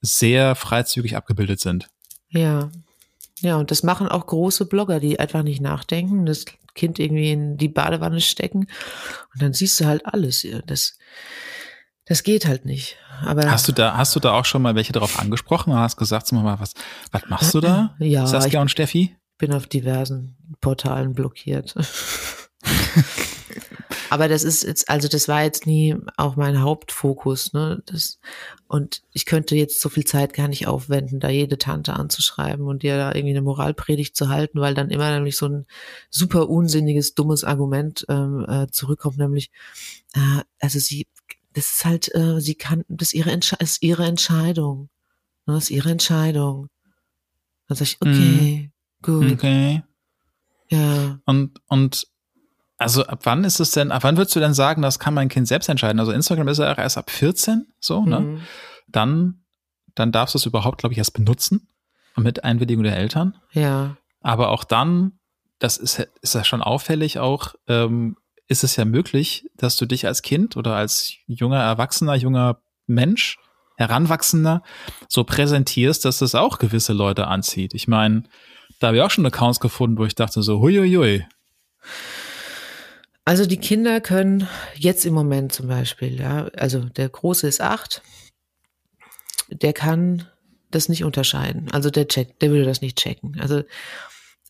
[0.00, 1.88] sehr freizügig abgebildet sind.
[2.28, 2.70] Ja.
[3.40, 7.56] Ja, und das machen auch große Blogger, die einfach nicht nachdenken, das Kind irgendwie in
[7.56, 8.66] die Badewanne stecken
[9.32, 10.46] und dann siehst du halt alles.
[10.66, 10.98] Das,
[12.04, 12.96] das geht halt nicht.
[13.22, 15.96] Aber hast du da, hast du da auch schon mal welche darauf angesprochen oder hast
[15.96, 16.74] gesagt, sag mal, was,
[17.12, 17.96] was machst du da?
[17.98, 18.26] Ja.
[18.26, 19.16] Saskia und Steffi?
[19.38, 21.74] Bin auf diversen Portalen blockiert.
[24.10, 27.80] Aber das ist jetzt, also das war jetzt nie auch mein Hauptfokus, ne?
[27.86, 28.18] Das,
[28.66, 32.82] und ich könnte jetzt so viel Zeit gar nicht aufwenden, da jede Tante anzuschreiben und
[32.82, 35.66] dir da irgendwie eine Moralpredigt zu halten, weil dann immer nämlich so ein
[36.10, 39.52] super unsinniges, dummes Argument ähm, äh, zurückkommt, nämlich,
[40.14, 41.06] äh, also sie,
[41.52, 44.88] das ist halt, äh, sie kann, das ist ihre, Entsche ist ihre Entscheidung.
[45.46, 45.54] Ne?
[45.54, 46.68] Das ist ihre Entscheidung.
[47.68, 48.70] Dann sag ich, okay,
[49.02, 49.04] mm.
[49.04, 49.32] gut.
[49.32, 49.82] Okay.
[50.68, 51.20] Ja.
[51.26, 52.06] Und, und
[52.80, 55.28] also ab wann ist es denn, ab wann würdest du denn sagen, das kann mein
[55.28, 56.00] Kind selbst entscheiden?
[56.00, 58.20] Also Instagram ist ja erst ab 14, so, ne?
[58.20, 58.40] Mhm.
[58.88, 59.42] Dann,
[59.94, 61.68] dann darfst du es überhaupt, glaube ich, erst benutzen.
[62.16, 63.36] Mit Einwilligung der Eltern.
[63.52, 63.98] Ja.
[64.22, 65.12] Aber auch dann,
[65.58, 68.16] das ist, ist ja schon auffällig auch, ähm,
[68.48, 73.36] ist es ja möglich, dass du dich als Kind oder als junger Erwachsener, junger Mensch,
[73.76, 74.62] Heranwachsender
[75.06, 77.74] so präsentierst, dass es auch gewisse Leute anzieht.
[77.74, 78.24] Ich meine,
[78.78, 81.26] da habe ich auch schon Accounts gefunden, wo ich dachte so, huiuiui.
[83.30, 88.02] Also die Kinder können jetzt im Moment zum Beispiel, ja, also der Große ist acht,
[89.50, 90.26] der kann
[90.72, 91.70] das nicht unterscheiden.
[91.70, 93.38] Also der checkt, der würde das nicht checken.
[93.38, 93.58] Also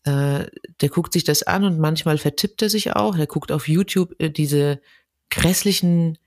[0.05, 0.47] äh,
[0.81, 3.15] der guckt sich das an und manchmal vertippt er sich auch.
[3.15, 4.81] Der guckt auf YouTube äh, diese
[5.29, 6.17] grässlichen,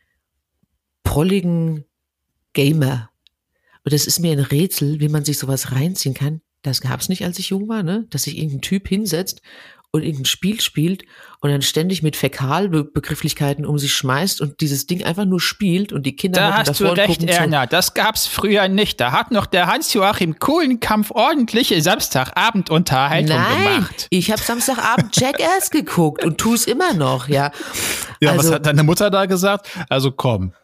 [1.03, 1.85] prolligen
[2.53, 3.11] Gamer.
[3.83, 6.41] Und das ist mir ein Rätsel, wie man sich sowas reinziehen kann.
[6.65, 8.07] Das gab es nicht, als ich jung war, ne?
[8.11, 9.43] Dass sich irgendein Typ hinsetzt
[9.93, 11.05] und irgendein Spiel spielt
[11.41, 16.05] und dann ständig mit Fäkalbegrifflichkeiten um sich schmeißt und dieses Ding einfach nur spielt und
[16.05, 18.99] die Kinder Da hast du recht, Erna, das gab's früher nicht.
[18.99, 24.07] Da hat noch der Hans-Joachim Kohlenkampf ordentliche Samstagabendunterhaltung Nein, gemacht.
[24.09, 27.53] ich habe Samstagabend Jackass geguckt und tu es immer noch, ja.
[28.21, 29.69] Ja, also, was hat deine Mutter da gesagt?
[29.91, 30.55] Also komm.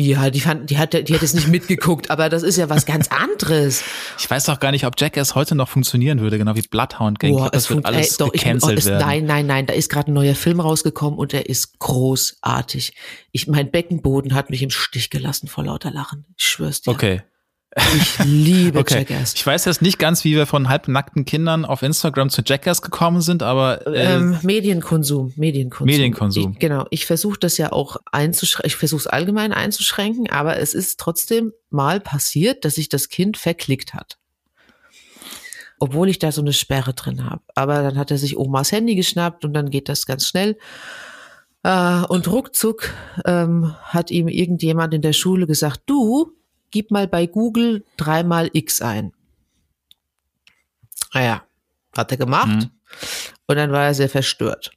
[0.00, 2.86] Ja, die fand, die hat, die hat es nicht mitgeguckt, aber das ist ja was
[2.86, 3.82] ganz anderes.
[4.16, 7.32] Ich weiß doch gar nicht, ob Jackass heute noch funktionieren würde, genau wie Bloodhound Gang.
[7.32, 9.74] Boah, glaub, das wird alles ey, doch, gecancelt ich, oh, es, Nein, nein, nein, da
[9.74, 12.94] ist gerade ein neuer Film rausgekommen und der ist großartig.
[13.32, 16.26] Ich, mein Beckenboden hat mich im Stich gelassen vor lauter Lachen.
[16.36, 16.92] Ich schwör's dir.
[16.92, 17.22] Okay.
[17.96, 18.98] Ich liebe okay.
[18.98, 19.34] Jackass.
[19.34, 23.20] Ich weiß jetzt nicht ganz, wie wir von halbnackten Kindern auf Instagram zu Jackass gekommen
[23.20, 25.86] sind, aber äh, ähm, Medienkonsum, Medienkonsum.
[25.86, 26.52] Medienkonsum.
[26.52, 26.86] Ich, genau.
[26.90, 28.68] Ich versuche das ja auch einzuschränken.
[28.68, 33.36] Ich versuche es allgemein einzuschränken, aber es ist trotzdem mal passiert, dass sich das Kind
[33.36, 34.18] verklickt hat.
[35.80, 37.42] Obwohl ich da so eine Sperre drin habe.
[37.54, 40.56] Aber dann hat er sich Omas Handy geschnappt und dann geht das ganz schnell.
[41.62, 46.32] Äh, und ruckzuck ähm, hat ihm irgendjemand in der Schule gesagt, du,
[46.70, 49.12] gib mal bei Google dreimal X ein.
[51.14, 51.48] Naja, ah
[51.98, 52.48] hat er gemacht.
[52.48, 52.70] Mhm.
[53.46, 54.70] Und dann war er sehr verstört.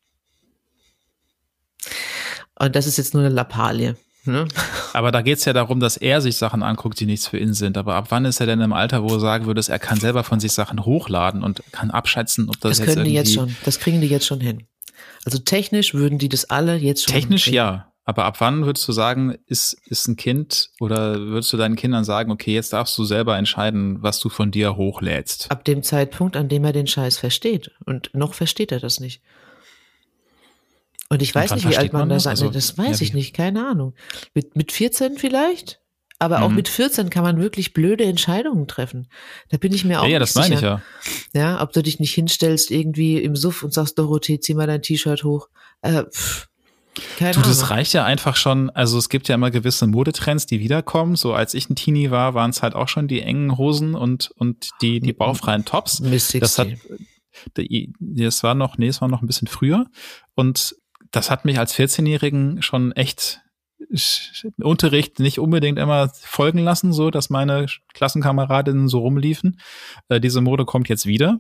[2.58, 3.96] Und das ist jetzt nur eine Lappalie.
[4.26, 4.48] Ne?
[4.94, 7.54] Aber da geht es ja darum, dass er sich Sachen anguckt, die nichts für ihn
[7.54, 7.78] sind.
[7.78, 10.24] Aber ab wann ist er denn im Alter, wo er sagen würde, er kann selber
[10.24, 13.56] von sich Sachen hochladen und kann abschätzen, ob das, das jetzt können die jetzt schon.
[13.66, 14.68] Das kriegen die jetzt schon hin.
[15.26, 17.14] Also technisch würden die das alle jetzt schon.
[17.14, 17.91] Technisch ja.
[18.12, 22.04] Aber ab wann würdest du sagen, ist, ist ein Kind oder würdest du deinen Kindern
[22.04, 25.50] sagen, okay, jetzt darfst du selber entscheiden, was du von dir hochlädst?
[25.50, 27.72] Ab dem Zeitpunkt, an dem er den Scheiß versteht.
[27.86, 29.22] Und noch versteht er das nicht.
[31.08, 33.14] Und ich weiß Und nicht, wie alt man, man das, also, das weiß ja, ich
[33.14, 33.94] nicht, keine Ahnung.
[34.34, 35.80] Mit, mit 14 vielleicht?
[36.20, 36.58] aber auch mhm.
[36.58, 39.08] mit 14 kann man wirklich blöde Entscheidungen treffen.
[39.50, 40.80] Da bin ich mir auch ja, ja, das meine ich ja.
[41.34, 44.84] Ja, ob du dich nicht hinstellst irgendwie im Suff und sagst, Dorothee, zieh mal dein
[44.84, 45.50] T-Shirt hoch.
[45.82, 46.51] Äh, pff,
[47.18, 48.70] keine du, das reicht ja einfach schon.
[48.70, 51.16] Also es gibt ja immer gewisse Modetrends, die wiederkommen.
[51.16, 54.32] So als ich ein Teenie war, waren es halt auch schon die engen Hosen und
[54.36, 56.00] und die die baufreien Tops.
[56.00, 56.68] Miss das hat
[57.56, 59.86] das war noch nee, es war noch ein bisschen früher
[60.36, 60.76] und
[61.12, 63.42] das hat mich als 14-Jährigen schon echt
[64.62, 69.60] Unterricht nicht unbedingt immer folgen lassen, so dass meine Klassenkameradinnen so rumliefen.
[70.08, 71.40] Äh, diese Mode kommt jetzt wieder.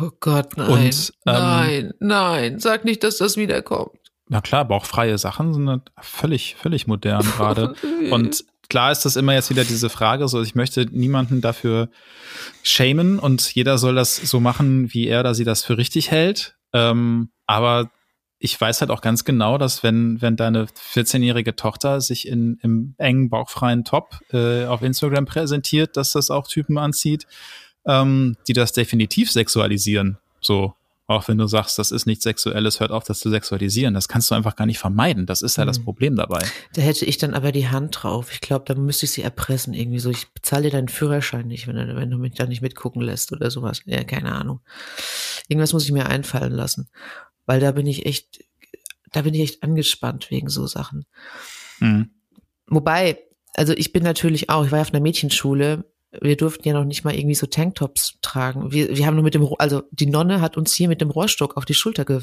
[0.00, 0.70] Oh Gott, nein.
[0.70, 3.98] Und, ähm, nein, nein, sag nicht, dass das wiederkommt.
[4.32, 7.74] Na klar, bauchfreie Sachen sind völlig, völlig modern gerade.
[8.10, 11.90] und klar ist das immer jetzt wieder diese Frage, so ich möchte niemanden dafür
[12.62, 16.56] shamen und jeder soll das so machen, wie er oder sie das für richtig hält.
[16.72, 17.90] Ähm, aber
[18.38, 22.94] ich weiß halt auch ganz genau, dass wenn, wenn deine 14-jährige Tochter sich in, im
[22.96, 27.26] engen, bauchfreien Top äh, auf Instagram präsentiert, dass das auch Typen anzieht,
[27.86, 30.16] ähm, die das definitiv sexualisieren.
[30.40, 30.72] So.
[31.08, 33.92] Auch wenn du sagst, das ist nichts Sexuelles, hört auf, das zu sexualisieren.
[33.92, 35.26] Das kannst du einfach gar nicht vermeiden.
[35.26, 35.84] Das ist ja das hm.
[35.84, 36.44] Problem dabei.
[36.74, 38.32] Da hätte ich dann aber die Hand drauf.
[38.32, 39.74] Ich glaube, da müsste ich sie erpressen.
[39.74, 42.62] Irgendwie so, ich bezahle dir deinen Führerschein nicht, wenn du, wenn du mich da nicht
[42.62, 43.82] mitgucken lässt oder sowas.
[43.84, 44.60] Ja, keine Ahnung.
[45.48, 46.88] Irgendwas muss ich mir einfallen lassen.
[47.46, 48.44] Weil da bin ich echt,
[49.10, 51.04] da bin ich echt angespannt wegen so Sachen.
[51.80, 52.10] Mhm.
[52.68, 53.18] Wobei,
[53.54, 55.84] also ich bin natürlich auch, ich war ja auf einer Mädchenschule,
[56.20, 58.72] wir durften ja noch nicht mal irgendwie so Tanktops tragen.
[58.72, 61.56] Wir, wir haben nur mit dem, also die Nonne hat uns hier mit dem Rohrstock
[61.56, 62.20] auf die Schulter ge,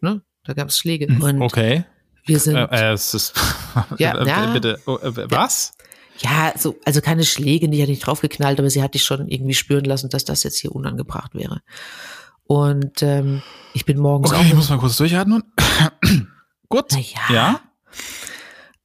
[0.00, 0.22] ne?
[0.44, 1.10] Da gab es Schläge.
[1.10, 1.22] Mhm.
[1.22, 1.84] Und okay.
[2.24, 2.56] Wir sind.
[2.56, 3.34] Äh, äh, es ist,
[3.98, 5.72] ja, ja, bitte, oh, äh, was?
[6.18, 9.54] Ja, so, also keine Schläge, die hat nicht draufgeknallt, aber sie hat dich schon irgendwie
[9.54, 11.60] spüren lassen, dass das jetzt hier unangebracht wäre.
[12.44, 13.42] Und ähm,
[13.74, 14.44] ich bin morgens okay, auch.
[14.46, 15.42] Ich muss mal kurz durchatmen.
[16.68, 16.92] Gut.
[16.92, 17.34] Ja.
[17.34, 17.60] ja.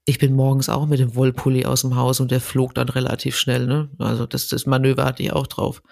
[0.05, 3.37] Ich bin morgens auch mit dem Wollpulli aus dem Haus und der flog dann relativ
[3.37, 3.89] schnell, ne?
[3.99, 5.83] Also das, das Manöver hatte ich auch drauf.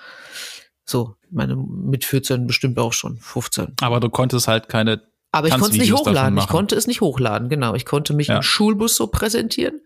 [0.83, 3.75] So, meine mit 14 bestimmt auch schon, 15.
[3.81, 6.37] Aber du konntest halt keine aber ich konnte es nicht hochladen.
[6.39, 7.75] Ich konnte es nicht hochladen, genau.
[7.75, 8.37] Ich konnte mich ja.
[8.37, 9.81] im Schulbus so präsentieren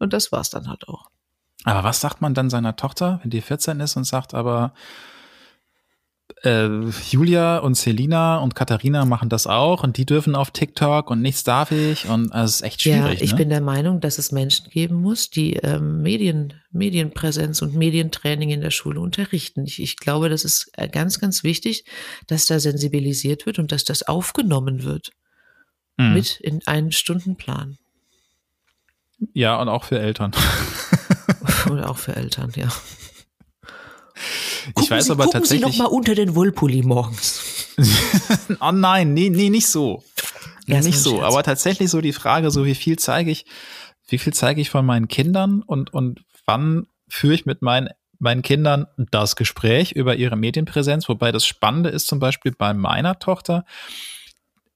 [0.00, 1.06] und das war's dann halt auch.
[1.64, 4.74] Aber was sagt man dann seiner Tochter, wenn die 14 ist und sagt, aber
[6.42, 6.68] äh,
[7.10, 11.44] Julia und Selina und Katharina machen das auch und die dürfen auf TikTok und nichts
[11.44, 13.18] darf ich und also, es ist echt schwierig.
[13.18, 13.38] Ja, ich ne?
[13.38, 18.60] bin der Meinung, dass es Menschen geben muss, die ähm, Medien, Medienpräsenz und Medientraining in
[18.60, 19.64] der Schule unterrichten.
[19.64, 21.84] Ich, ich glaube, das ist äh, ganz, ganz wichtig,
[22.26, 25.10] dass da sensibilisiert wird und dass das aufgenommen wird
[25.96, 26.14] mhm.
[26.14, 27.78] mit in einen Stundenplan.
[29.34, 30.32] Ja, und auch für Eltern.
[31.68, 32.68] und auch für Eltern, ja.
[34.66, 35.72] Gucken ich weiß Sie, aber gucken tatsächlich.
[35.72, 37.40] Sie noch mal unter den Wollpulli morgens.
[38.60, 40.02] oh nein, nee, nee, nicht so.
[40.66, 41.16] Ja, nicht so.
[41.16, 41.24] Scherz.
[41.24, 43.44] Aber tatsächlich so die Frage, so wie viel zeige ich,
[44.08, 47.88] wie viel zeige ich von meinen Kindern und, und wann führe ich mit meinen
[48.22, 53.18] meinen Kindern das Gespräch über ihre Medienpräsenz, wobei das Spannende ist zum Beispiel bei meiner
[53.18, 53.64] Tochter,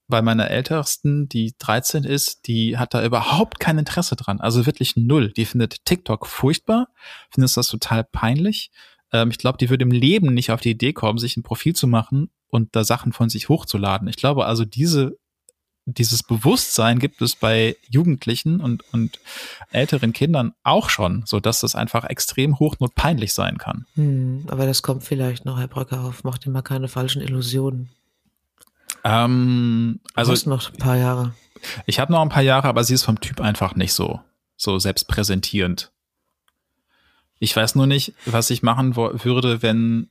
[0.09, 4.41] bei meiner Ältesten, die 13 ist, die hat da überhaupt kein Interesse dran.
[4.41, 5.31] Also wirklich null.
[5.31, 6.89] Die findet TikTok furchtbar,
[7.31, 8.69] findet das total peinlich
[9.11, 11.75] ähm, ich glaube, die würde im Leben nicht auf die Idee kommen, sich ein Profil
[11.75, 14.07] zu machen und da Sachen von sich hochzuladen.
[14.07, 15.17] Ich glaube also, diese,
[15.85, 19.19] dieses Bewusstsein gibt es bei Jugendlichen und, und
[19.71, 23.85] älteren Kindern auch schon, so dass das einfach extrem hochnotpeinlich sein kann.
[23.95, 26.23] Hm, aber das kommt vielleicht noch, Herr Bröckerhoff.
[26.23, 27.89] Macht immer keine falschen Illusionen.
[29.03, 30.31] Ähm, also.
[30.31, 31.33] Du hast noch ein paar Jahre.
[31.85, 34.19] Ich habe noch ein paar Jahre, aber sie ist vom Typ einfach nicht so,
[34.57, 35.91] so selbstpräsentierend.
[37.39, 40.09] Ich weiß nur nicht, was ich machen würde, wenn,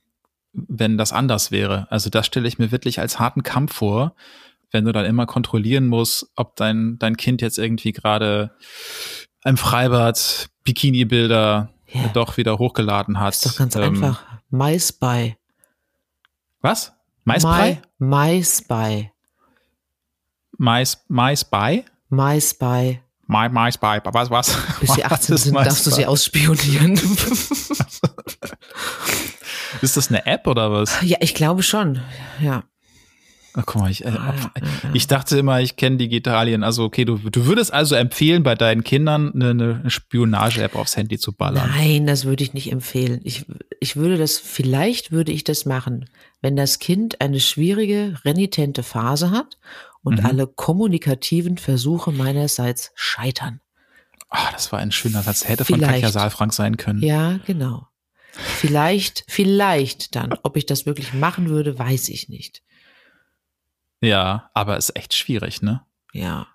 [0.53, 1.87] wenn das anders wäre.
[1.89, 4.15] Also das stelle ich mir wirklich als harten Kampf vor,
[4.71, 8.51] wenn du dann immer kontrollieren musst, ob dein, dein Kind jetzt irgendwie gerade
[9.43, 12.07] im Freibad Bikini-Bilder yeah.
[12.13, 13.33] doch wieder hochgeladen hat.
[13.33, 14.23] ist doch ganz ähm, einfach.
[14.49, 15.37] MySpy.
[16.61, 16.93] Was?
[17.23, 17.79] MySpy?
[17.99, 19.11] My, MySpy.
[20.57, 21.85] My, MySpy?
[22.09, 23.01] MySpy.
[23.27, 24.57] My, my Spy, was, was?
[24.79, 26.93] Bis sie 18 sind, darfst du sie ausspionieren.
[29.81, 31.01] ist das eine App oder was?
[31.01, 31.99] Ja, ich glaube schon,
[32.41, 32.63] ja.
[33.59, 34.11] Ach, guck mal, ich, äh,
[34.93, 36.63] ich dachte immer, ich kenne Digitalien.
[36.63, 41.17] Also, okay, du, du würdest also empfehlen, bei deinen Kindern eine, eine Spionage-App aufs Handy
[41.17, 41.67] zu ballern.
[41.75, 43.19] Nein, das würde ich nicht empfehlen.
[43.23, 43.45] Ich,
[43.79, 46.05] ich würde das, vielleicht würde ich das machen,
[46.41, 49.57] wenn das Kind eine schwierige, renitente Phase hat
[50.01, 50.25] und mhm.
[50.25, 53.61] alle kommunikativen Versuche meinerseits scheitern.
[54.29, 55.47] Ah, das war ein schöner Satz.
[55.47, 55.83] Hätte vielleicht.
[55.83, 57.01] von Katja Saalfrank sein können.
[57.01, 57.87] Ja, genau.
[58.31, 60.33] Vielleicht, vielleicht dann.
[60.43, 62.61] Ob ich das wirklich machen würde, weiß ich nicht.
[64.01, 65.81] Ja, aber ist echt schwierig, ne?
[66.13, 66.47] Ja.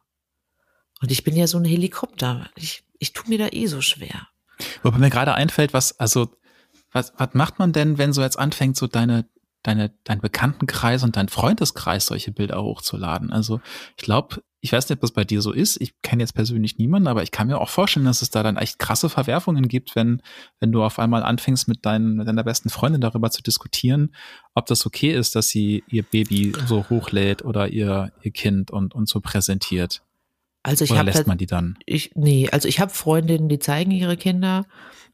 [1.00, 2.48] Und ich bin ja so ein Helikopter.
[2.54, 4.28] Ich, ich tue mir da eh so schwer.
[4.82, 6.36] Wobei mir gerade einfällt, was, also,
[6.92, 9.28] was, was macht man denn, wenn so jetzt anfängt, so deine,
[9.62, 13.32] deine, dein Bekanntenkreis und dein Freundeskreis solche Bilder hochzuladen?
[13.32, 13.60] Also,
[13.96, 15.80] ich glaube, ich weiß nicht, ob das bei dir so ist.
[15.80, 18.56] Ich kenne jetzt persönlich niemanden, aber ich kann mir auch vorstellen, dass es da dann
[18.56, 20.22] echt krasse Verwerfungen gibt, wenn,
[20.60, 24.14] wenn du auf einmal anfängst, mit, deinen, mit deiner besten Freundin darüber zu diskutieren,
[24.54, 28.94] ob das okay ist, dass sie ihr Baby so hochlädt oder ihr, ihr Kind und,
[28.94, 30.02] und so präsentiert.
[30.62, 31.76] Also ich Oder habe lässt man die dann?
[31.84, 34.64] Ich, nee, also ich habe Freundinnen, die zeigen ihre Kinder,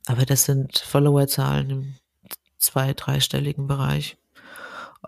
[0.07, 1.95] aber das sind Followerzahlen im
[2.59, 4.19] zwei-, dreistelligen Bereich.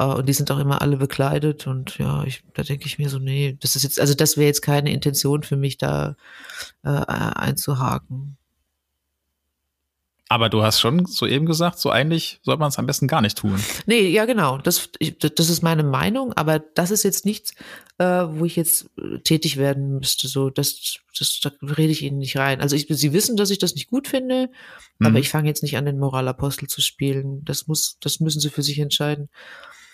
[0.01, 3.11] Äh, und die sind auch immer alle bekleidet und ja, ich, da denke ich mir
[3.11, 6.17] so, nee, das ist jetzt, also das wäre jetzt keine Intention für mich, da
[6.83, 8.39] äh, einzuhaken.
[10.33, 13.37] Aber du hast schon soeben gesagt, so eigentlich sollte man es am besten gar nicht
[13.37, 13.61] tun.
[13.87, 14.59] Nee, ja, genau.
[14.59, 17.53] Das, ich, das ist meine Meinung, aber das ist jetzt nichts,
[17.99, 20.29] äh, wo ich jetzt äh, tätig werden müsste.
[20.29, 22.61] So, das, das, da rede ich Ihnen nicht rein.
[22.61, 24.51] Also ich, Sie wissen, dass ich das nicht gut finde,
[25.01, 25.07] mhm.
[25.09, 27.45] aber ich fange jetzt nicht an, den Moralapostel zu spielen.
[27.45, 29.31] Das muss, das müssen Sie für sich entscheiden.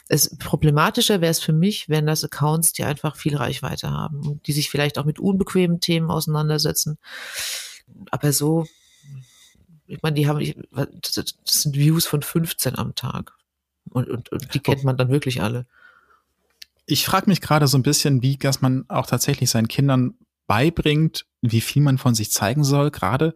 [0.08, 4.46] Es problematischer wäre es für mich, wenn das Accounts, die einfach viel Reichweite haben und
[4.46, 6.98] die sich vielleicht auch mit unbequemen Themen auseinandersetzen.
[8.10, 8.66] Aber so,
[9.86, 10.40] ich meine, die haben,
[10.72, 13.32] das sind Views von 15 am Tag.
[13.90, 15.66] Und, und, und die kennt man dann wirklich alle.
[16.86, 20.14] Ich frage mich gerade so ein bisschen, wie dass man auch tatsächlich seinen Kindern
[20.46, 23.34] beibringt, wie viel man von sich zeigen soll, gerade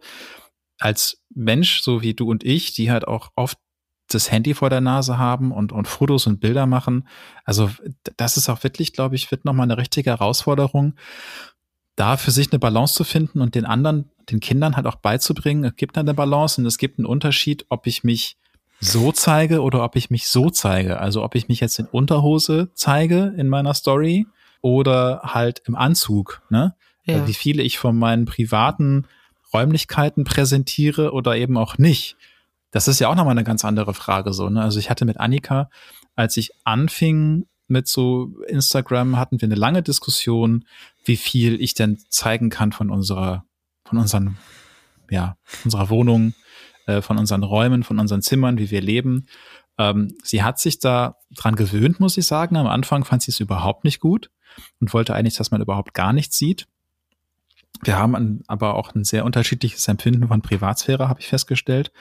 [0.79, 3.57] als Mensch, so wie du und ich, die halt auch oft
[4.13, 7.07] das Handy vor der Nase haben und, und Fotos und Bilder machen.
[7.45, 7.69] Also
[8.17, 10.95] das ist auch wirklich, glaube ich, wird nochmal eine richtige Herausforderung,
[11.95, 15.63] da für sich eine Balance zu finden und den anderen, den Kindern halt auch beizubringen,
[15.65, 18.37] es gibt eine Balance und es gibt einen Unterschied, ob ich mich
[18.79, 20.99] so zeige oder ob ich mich so zeige.
[20.99, 24.25] Also ob ich mich jetzt in Unterhose zeige in meiner Story
[24.61, 26.75] oder halt im Anzug, ne?
[27.03, 27.27] Ja.
[27.27, 29.07] Wie viele ich von meinen privaten
[29.53, 32.15] Räumlichkeiten präsentiere oder eben auch nicht.
[32.71, 34.49] Das ist ja auch nochmal eine ganz andere Frage so.
[34.49, 34.61] Ne?
[34.61, 35.69] Also ich hatte mit Annika,
[36.15, 40.65] als ich anfing mit so Instagram, hatten wir eine lange Diskussion,
[41.05, 43.45] wie viel ich denn zeigen kann von unserer,
[43.85, 44.37] von unseren,
[45.09, 46.33] ja, unserer Wohnung,
[46.85, 49.27] äh, von unseren Räumen, von unseren Zimmern, wie wir leben.
[49.77, 52.57] Ähm, sie hat sich da dran gewöhnt, muss ich sagen.
[52.57, 54.29] Am Anfang fand sie es überhaupt nicht gut
[54.79, 56.67] und wollte eigentlich, dass man überhaupt gar nichts sieht.
[57.83, 61.91] Wir haben ein, aber auch ein sehr unterschiedliches Empfinden von Privatsphäre, habe ich festgestellt.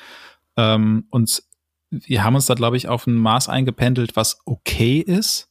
[0.60, 1.42] Ähm, und
[1.90, 5.48] wir haben uns da, glaube ich, auf ein Maß eingependelt, was okay ist,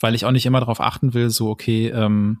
[0.00, 2.40] weil ich auch nicht immer darauf achten will, so, okay, ähm,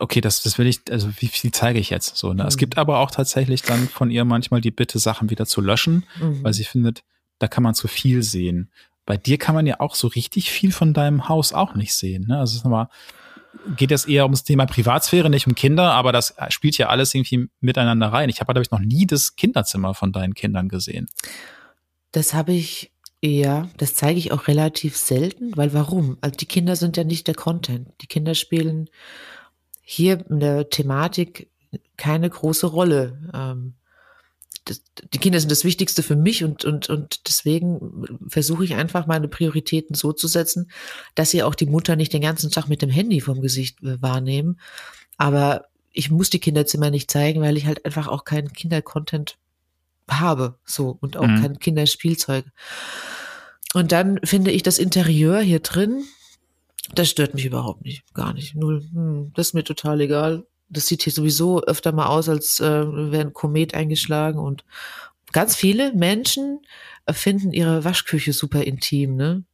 [0.00, 2.16] okay, das, das will ich, also wie viel zeige ich jetzt?
[2.16, 2.44] So, ne?
[2.44, 2.48] Mhm.
[2.48, 6.04] Es gibt aber auch tatsächlich dann von ihr manchmal die Bitte, Sachen wieder zu löschen,
[6.20, 6.42] mhm.
[6.42, 7.04] weil sie findet,
[7.38, 8.70] da kann man zu viel sehen.
[9.04, 12.26] Bei dir kann man ja auch so richtig viel von deinem Haus auch nicht sehen.
[12.28, 12.38] Ne?
[12.38, 12.88] Also es ist nochmal,
[13.76, 17.48] geht es eher ums Thema Privatsphäre, nicht um Kinder, aber das spielt ja alles irgendwie
[17.60, 18.28] miteinander rein.
[18.28, 21.08] Ich habe, glaube ich, noch nie das Kinderzimmer von deinen Kindern gesehen.
[22.12, 22.92] Das habe ich,
[23.22, 26.18] ja, das zeige ich auch relativ selten, weil warum?
[26.20, 27.88] Also die Kinder sind ja nicht der Content.
[28.00, 28.88] Die Kinder spielen
[29.82, 31.50] hier in der Thematik
[31.96, 33.30] keine große Rolle.
[33.34, 33.74] Ähm,
[34.66, 34.82] das,
[35.14, 39.28] die Kinder sind das Wichtigste für mich und, und, und deswegen versuche ich einfach meine
[39.28, 40.70] Prioritäten so zu setzen,
[41.14, 44.02] dass sie auch die Mutter nicht den ganzen Tag mit dem Handy vom Gesicht äh,
[44.02, 44.60] wahrnehmen.
[45.16, 49.38] Aber ich muss die Kinderzimmer nicht zeigen, weil ich halt einfach auch keinen Kindercontent
[50.10, 51.40] habe, so und auch mhm.
[51.40, 52.44] kein Kinderspielzeug.
[53.72, 56.04] Und dann finde ich das Interieur hier drin,
[56.94, 58.84] das stört mich überhaupt nicht, gar nicht, null.
[58.92, 62.64] Hm, das ist mir total egal das sieht hier sowieso öfter mal aus, als äh,
[62.64, 64.64] wäre ein Komet eingeschlagen und
[65.32, 66.60] ganz viele Menschen
[67.10, 69.44] finden ihre Waschküche super intim, ne?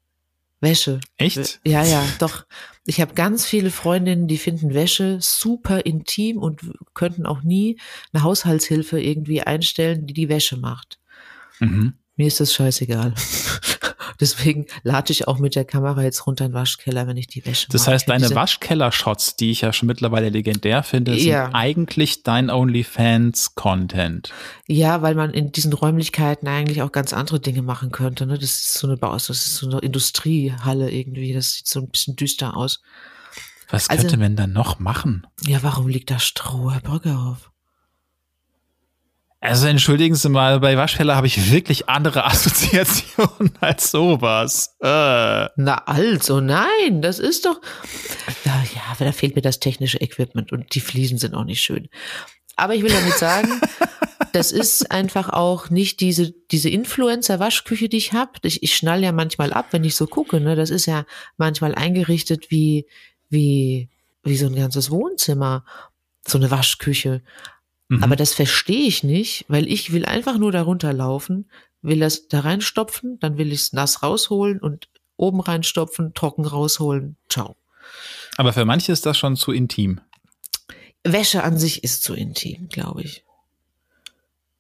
[0.61, 1.01] Wäsche.
[1.17, 1.61] Echt?
[1.65, 2.47] Ja, ja, doch.
[2.87, 6.61] Ich habe ganz viele Freundinnen, die finden Wäsche super intim und
[6.95, 7.81] könnten auch nie
[8.13, 11.01] eine Haushaltshilfe irgendwie einstellen, die die Wäsche macht.
[11.59, 11.95] Mhm.
[12.15, 13.15] Mir ist das scheißegal.
[14.21, 17.45] Deswegen lade ich auch mit der Kamera jetzt runter in den Waschkeller, wenn ich die
[17.45, 17.93] Wäsche Das mache.
[17.93, 21.51] heißt, deine Waschkeller-Shots, die ich ja schon mittlerweile legendär finde, sind ja.
[21.53, 24.33] eigentlich dein OnlyFans-Content.
[24.67, 28.27] Ja, weil man in diesen Räumlichkeiten eigentlich auch ganz andere Dinge machen könnte.
[28.27, 28.35] Ne?
[28.35, 31.33] Das ist so eine Baus, das ist so eine Industriehalle irgendwie.
[31.33, 32.81] Das sieht so ein bisschen düster aus.
[33.71, 35.27] Was könnte also, man dann noch machen?
[35.47, 37.52] Ja, warum liegt da Stroh, Herr Brüggehoff?
[39.43, 44.77] Also entschuldigen Sie mal, bei Waschfäller habe ich wirklich andere Assoziationen als sowas.
[44.81, 44.87] Äh.
[45.57, 47.61] Na also, nein, das ist doch.
[48.45, 51.89] Ja, ja, da fehlt mir das technische Equipment und die Fliesen sind auch nicht schön.
[52.55, 53.61] Aber ich will damit sagen,
[54.33, 58.31] das ist einfach auch nicht diese, diese Influencer-Waschküche, die ich habe.
[58.43, 60.39] Ich, ich schnall ja manchmal ab, wenn ich so gucke.
[60.39, 60.55] Ne?
[60.55, 61.05] Das ist ja
[61.37, 62.87] manchmal eingerichtet wie,
[63.29, 63.89] wie,
[64.23, 65.65] wie so ein ganzes Wohnzimmer.
[66.25, 67.23] So eine Waschküche.
[67.93, 68.03] Mhm.
[68.03, 71.51] Aber das verstehe ich nicht, weil ich will einfach nur darunter laufen,
[71.83, 77.17] will das da reinstopfen, dann will ich es nass rausholen und oben reinstopfen, trocken rausholen.
[77.29, 77.55] Ciao.
[78.39, 80.01] Aber für manche ist das schon zu intim.
[81.05, 83.25] Wäsche an sich ist zu intim, glaube ich.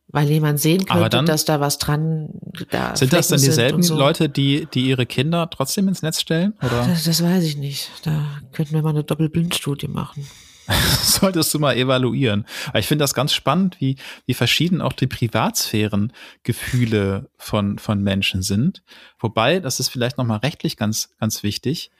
[0.08, 2.28] Weil jemand sehen könnte, dann, dass da was dran
[2.70, 3.96] da Sind das dann dieselben so.
[3.96, 6.52] Leute, die, die ihre Kinder trotzdem ins Netz stellen?
[6.58, 6.86] Oder?
[6.86, 7.88] Das, das weiß ich nicht.
[8.02, 10.26] Da könnten wir mal eine Doppelblindstudie machen.
[11.02, 12.46] solltest du mal evaluieren.
[12.68, 13.96] Aber ich finde das ganz spannend, wie,
[14.26, 18.82] wie verschieden auch die Privatsphärengefühle von, von Menschen sind.
[19.18, 21.90] Wobei, das ist vielleicht nochmal rechtlich ganz, ganz wichtig.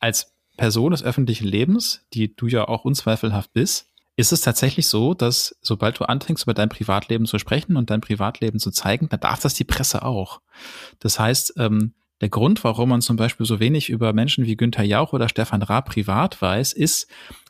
[0.00, 5.12] Als Person des öffentlichen Lebens, die du ja auch unzweifelhaft bist, ist es tatsächlich so,
[5.12, 9.20] dass sobald du anfängst, über dein Privatleben zu sprechen und dein Privatleben zu zeigen, dann
[9.20, 10.40] darf das die Presse auch.
[11.00, 14.84] Das heißt, ähm, der Grund, warum man zum Beispiel so wenig über Menschen wie Günther
[14.84, 17.08] Jauch oder Stefan Raab privat weiß, ist,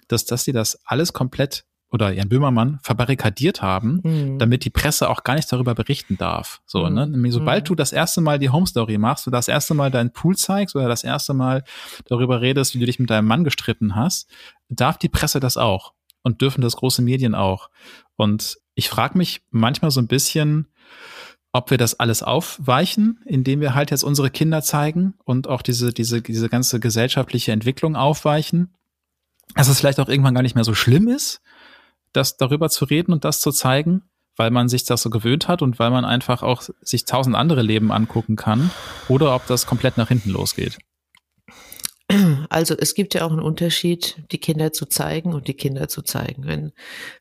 [0.09, 4.39] dass, dass sie das alles komplett oder Jan Böhmermann verbarrikadiert haben, mhm.
[4.39, 6.61] damit die Presse auch gar nicht darüber berichten darf.
[6.67, 6.95] So, mhm.
[6.95, 7.07] ne?
[7.07, 7.67] Nämlich, sobald mhm.
[7.69, 10.75] du das erste Mal die Home Story machst, du das erste Mal deinen Pool zeigst
[10.75, 11.65] oder das erste Mal
[12.07, 14.29] darüber redest, wie du dich mit deinem Mann gestritten hast,
[14.69, 15.93] darf die Presse das auch
[16.23, 17.71] und dürfen das große Medien auch.
[18.17, 20.69] Und ich frage mich manchmal so ein bisschen,
[21.53, 25.93] ob wir das alles aufweichen, indem wir halt jetzt unsere Kinder zeigen und auch diese,
[25.93, 28.75] diese, diese ganze gesellschaftliche Entwicklung aufweichen
[29.57, 31.41] dass es vielleicht auch irgendwann gar nicht mehr so schlimm ist,
[32.13, 34.03] das darüber zu reden und das zu zeigen,
[34.37, 37.63] weil man sich das so gewöhnt hat und weil man einfach auch sich tausend andere
[37.63, 38.71] Leben angucken kann
[39.09, 40.79] oder ob das komplett nach hinten losgeht.
[42.51, 46.03] Also es gibt ja auch einen Unterschied, die Kinder zu zeigen und die Kinder zu
[46.03, 46.47] zeigen.
[46.47, 46.73] Wenn,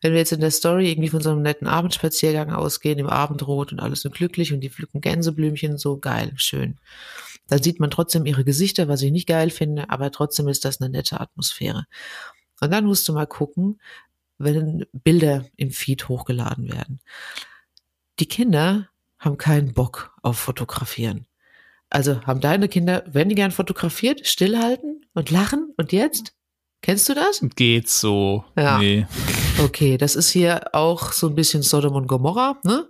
[0.01, 3.71] wenn wir jetzt in der Story irgendwie von so einem netten Abendspaziergang ausgehen, im Abendrot
[3.71, 6.77] und alles so glücklich und die pflücken Gänseblümchen, so geil, schön.
[7.47, 10.81] Da sieht man trotzdem ihre Gesichter, was ich nicht geil finde, aber trotzdem ist das
[10.81, 11.85] eine nette Atmosphäre.
[12.61, 13.79] Und dann musst du mal gucken,
[14.37, 16.99] wenn Bilder im Feed hochgeladen werden.
[18.19, 18.89] Die Kinder
[19.19, 21.27] haben keinen Bock auf Fotografieren.
[21.89, 26.33] Also haben deine Kinder, wenn die gern fotografiert, stillhalten und lachen und jetzt?
[26.81, 27.41] Kennst du das?
[27.55, 28.43] Geht so.
[28.57, 28.77] Ja.
[28.79, 29.05] Nee.
[29.59, 32.87] Okay, das ist hier auch so ein bisschen Sodom und Gomorra, ne?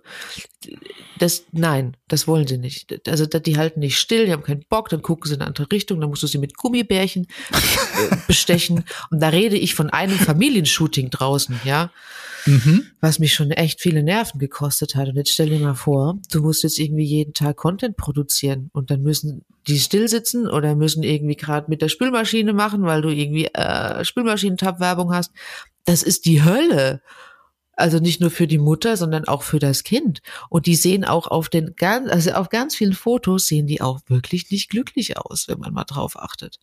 [1.20, 3.07] Das, nein, das wollen sie nicht.
[3.07, 5.72] Also die halten nicht still, die haben keinen Bock, dann gucken sie in eine andere
[5.72, 8.84] Richtung, dann musst du sie mit Gummibärchen äh, bestechen.
[9.11, 11.91] Und da rede ich von einem Familienshooting draußen, ja
[12.45, 12.88] mhm.
[13.01, 15.09] was mich schon echt viele Nerven gekostet hat.
[15.09, 18.91] Und jetzt stell dir mal vor, du musst jetzt irgendwie jeden Tag Content produzieren und
[18.91, 23.09] dann müssen die still sitzen oder müssen irgendwie gerade mit der Spülmaschine machen, weil du
[23.09, 25.32] irgendwie äh, Spülmaschinentab-Werbung hast.
[25.86, 27.01] Das ist die Hölle.
[27.77, 30.21] Also nicht nur für die Mutter, sondern auch für das Kind.
[30.49, 33.99] Und die sehen auch auf den ganz, also auf ganz vielen Fotos sehen die auch
[34.07, 36.59] wirklich nicht glücklich aus, wenn man mal drauf achtet.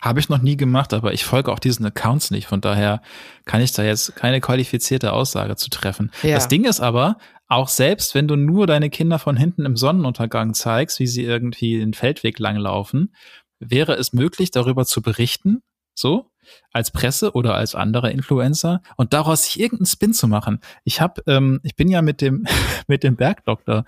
[0.00, 2.46] Habe ich noch nie gemacht, aber ich folge auch diesen Accounts nicht.
[2.46, 3.02] Von daher
[3.44, 6.10] kann ich da jetzt keine qualifizierte Aussage zu treffen.
[6.22, 6.34] Ja.
[6.34, 7.18] Das Ding ist aber,
[7.48, 11.78] auch selbst wenn du nur deine Kinder von hinten im Sonnenuntergang zeigst, wie sie irgendwie
[11.78, 13.14] den Feldweg langlaufen,
[13.60, 15.62] wäre es möglich, darüber zu berichten,
[15.94, 16.30] so,
[16.72, 20.60] als Presse oder als anderer Influencer und daraus sich irgendeinen Spin zu machen.
[20.84, 22.46] Ich habe, ähm, ich bin ja mit dem
[22.86, 23.84] mit dem Bergdoktor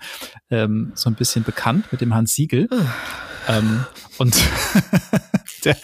[0.49, 2.69] ähm, so ein bisschen bekannt, mit dem Hans Siegel.
[3.47, 3.85] ähm,
[4.17, 4.35] und
[5.65, 5.77] der,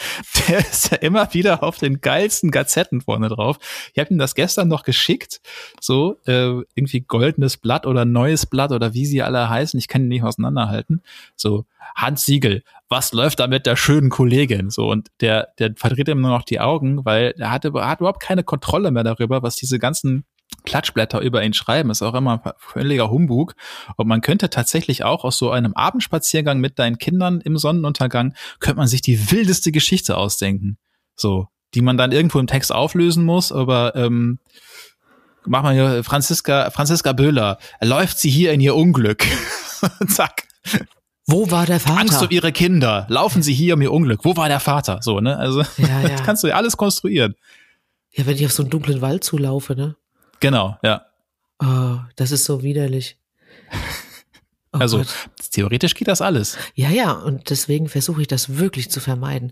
[0.47, 3.57] der ist ja immer wieder auf den geilsten Gazetten vorne drauf.
[3.93, 5.41] Ich habe ihm das gestern noch geschickt,
[5.79, 9.77] so äh, irgendwie goldenes Blatt oder neues Blatt oder wie sie alle heißen.
[9.77, 11.01] Ich kann die nicht auseinanderhalten.
[11.35, 14.69] So Hans Siegel, was läuft da mit der schönen Kollegin?
[14.69, 18.21] So und der der verdreht immer nur noch die Augen, weil er hatte hat überhaupt
[18.21, 20.25] keine Kontrolle mehr darüber, was diese ganzen
[20.65, 23.55] Klatschblätter über ihn schreiben, ist auch immer völliger Humbug.
[23.95, 28.77] Und man könnte tatsächlich auch aus so einem Abendspaziergang mit deinen Kindern im Sonnenuntergang, könnte
[28.77, 30.77] man sich die wildeste Geschichte ausdenken.
[31.15, 34.39] So, die man dann irgendwo im Text auflösen muss, aber ähm,
[35.45, 39.25] mach mal hier Franziska, Franziska Böhler, läuft sie hier in ihr Unglück.
[40.07, 40.47] Zack.
[41.31, 41.99] Wo war der Vater?
[42.01, 43.05] Angst um ihre Kinder.
[43.07, 44.25] Laufen sie hier um ihr Unglück.
[44.25, 44.99] Wo war der Vater?
[45.01, 45.37] So, ne?
[45.37, 46.09] Also, ja, ja.
[46.09, 47.35] das kannst du ja alles konstruieren.
[48.11, 49.95] Ja, wenn ich auf so einen dunklen Wald zulaufe, ne?
[50.41, 51.05] Genau, ja.
[51.63, 53.17] Oh, das ist so widerlich.
[54.73, 55.07] Oh also Gott.
[55.51, 56.57] theoretisch geht das alles.
[56.75, 59.51] Ja, ja, und deswegen versuche ich das wirklich zu vermeiden.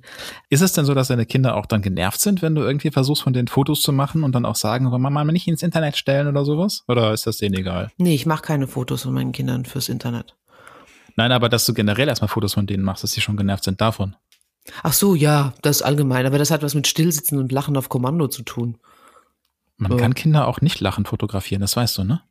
[0.50, 3.24] Ist es denn so, dass deine Kinder auch dann genervt sind, wenn du irgendwie versuchst,
[3.24, 5.98] von den Fotos zu machen und dann auch sagen, wollen wir mal nicht ins Internet
[5.98, 6.86] stellen oder sowas?
[6.88, 7.92] Oder ist das denen egal?
[7.98, 10.38] Nee, ich mache keine Fotos von meinen Kindern fürs Internet.
[11.20, 13.82] Nein, aber dass du generell erstmal Fotos von denen machst, dass sie schon genervt sind
[13.82, 14.16] davon.
[14.84, 16.26] Ach so, ja, das ist allgemein.
[16.26, 18.78] Aber das hat was mit Stillsitzen und Lachen auf Kommando zu tun.
[19.76, 19.98] Man so.
[19.98, 22.22] kann Kinder auch nicht lachend fotografieren, das weißt du, ne?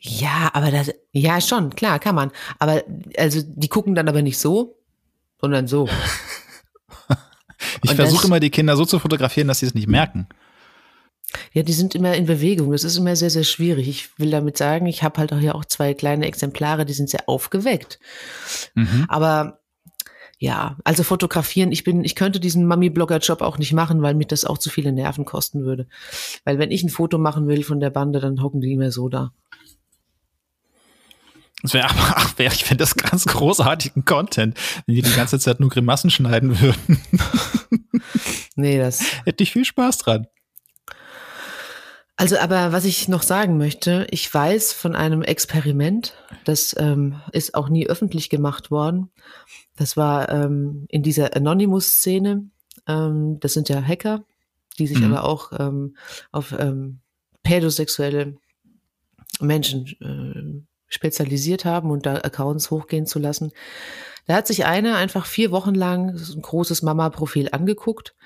[0.00, 2.32] Ja, aber das, ja, schon, klar, kann man.
[2.58, 2.82] Aber,
[3.16, 4.76] also, die gucken dann aber nicht so,
[5.40, 5.88] sondern so.
[7.84, 10.26] ich versuche immer, die Kinder so zu fotografieren, dass sie es nicht merken.
[11.52, 12.72] Ja, die sind immer in Bewegung.
[12.72, 13.88] Das ist immer sehr, sehr schwierig.
[13.88, 17.10] Ich will damit sagen, ich habe halt auch hier auch zwei kleine Exemplare, die sind
[17.10, 17.98] sehr aufgeweckt.
[18.74, 19.04] Mhm.
[19.08, 19.60] Aber
[20.38, 24.44] ja, also fotografieren, ich bin, ich könnte diesen Mami-Blogger-Job auch nicht machen, weil mir das
[24.44, 25.88] auch zu viele Nerven kosten würde.
[26.44, 29.08] Weil wenn ich ein Foto machen will von der Bande, dann hocken die immer so
[29.08, 29.32] da.
[31.62, 34.56] Das wäre ach, wär, ich finde das ganz großartigen Content,
[34.86, 37.00] wenn die die ganze Zeit nur Grimassen schneiden würden.
[38.54, 39.02] nee, das.
[39.24, 40.28] Hätte ich viel Spaß dran.
[42.20, 46.14] Also, aber was ich noch sagen möchte, ich weiß von einem Experiment,
[46.44, 49.12] das ähm, ist auch nie öffentlich gemacht worden.
[49.76, 52.50] Das war ähm, in dieser Anonymous-Szene.
[52.88, 54.24] Ähm, das sind ja Hacker,
[54.80, 55.12] die sich mhm.
[55.14, 55.96] aber auch ähm,
[56.32, 56.98] auf ähm,
[57.44, 58.36] pädosexuelle
[59.38, 63.52] Menschen äh, spezialisiert haben und da Accounts hochgehen zu lassen.
[64.26, 68.16] Da hat sich einer einfach vier Wochen lang ein großes Mama-Profil angeguckt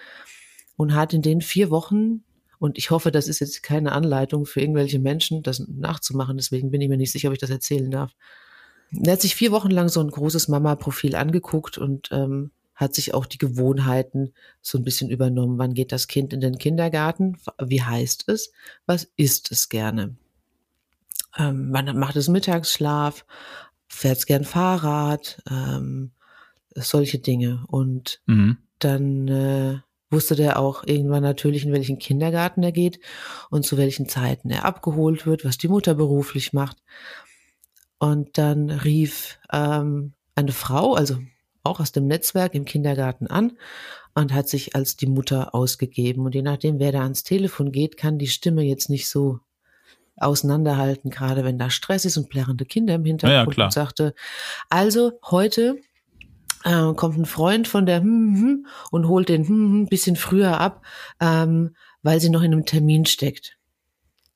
[0.77, 2.25] und hat in den vier Wochen
[2.63, 6.37] und ich hoffe, das ist jetzt keine Anleitung für irgendwelche Menschen, das nachzumachen.
[6.37, 8.15] Deswegen bin ich mir nicht sicher, ob ich das erzählen darf.
[8.93, 13.15] Er hat sich vier Wochen lang so ein großes Mama-Profil angeguckt und ähm, hat sich
[13.15, 15.59] auch die Gewohnheiten so ein bisschen übernommen.
[15.59, 17.37] Wann geht das Kind in den Kindergarten?
[17.61, 18.53] Wie heißt es?
[18.87, 20.15] Was isst es gerne?
[21.37, 23.27] Ähm, wann macht es Mittagsschlaf?
[23.89, 25.43] Fährt es gern Fahrrad?
[25.51, 26.13] Ähm,
[26.77, 27.65] solche Dinge.
[27.67, 28.59] Und mhm.
[28.79, 29.79] dann äh,
[30.13, 33.01] wusste der auch irgendwann natürlich, in welchen Kindergarten er geht
[33.51, 36.77] und zu welchen Zeiten er abgeholt wird, was die Mutter beruflich macht.
[37.99, 41.19] Und dann rief ähm, eine Frau, also
[41.63, 43.53] auch aus dem Netzwerk im Kindergarten an
[44.15, 46.25] und hat sich als die Mutter ausgegeben.
[46.25, 49.41] Und je nachdem, wer da ans Telefon geht, kann die Stimme jetzt nicht so
[50.17, 53.57] auseinanderhalten, gerade wenn da Stress ist und plärrende Kinder im Hintergrund.
[53.57, 54.15] Ja, und sagte,
[54.69, 55.79] also heute
[56.65, 60.61] äh, kommt ein Freund von der hm, hm, und holt den hm, hm, bisschen früher
[60.61, 60.85] ab,
[61.21, 63.59] ähm, weil sie noch in einem Termin steckt.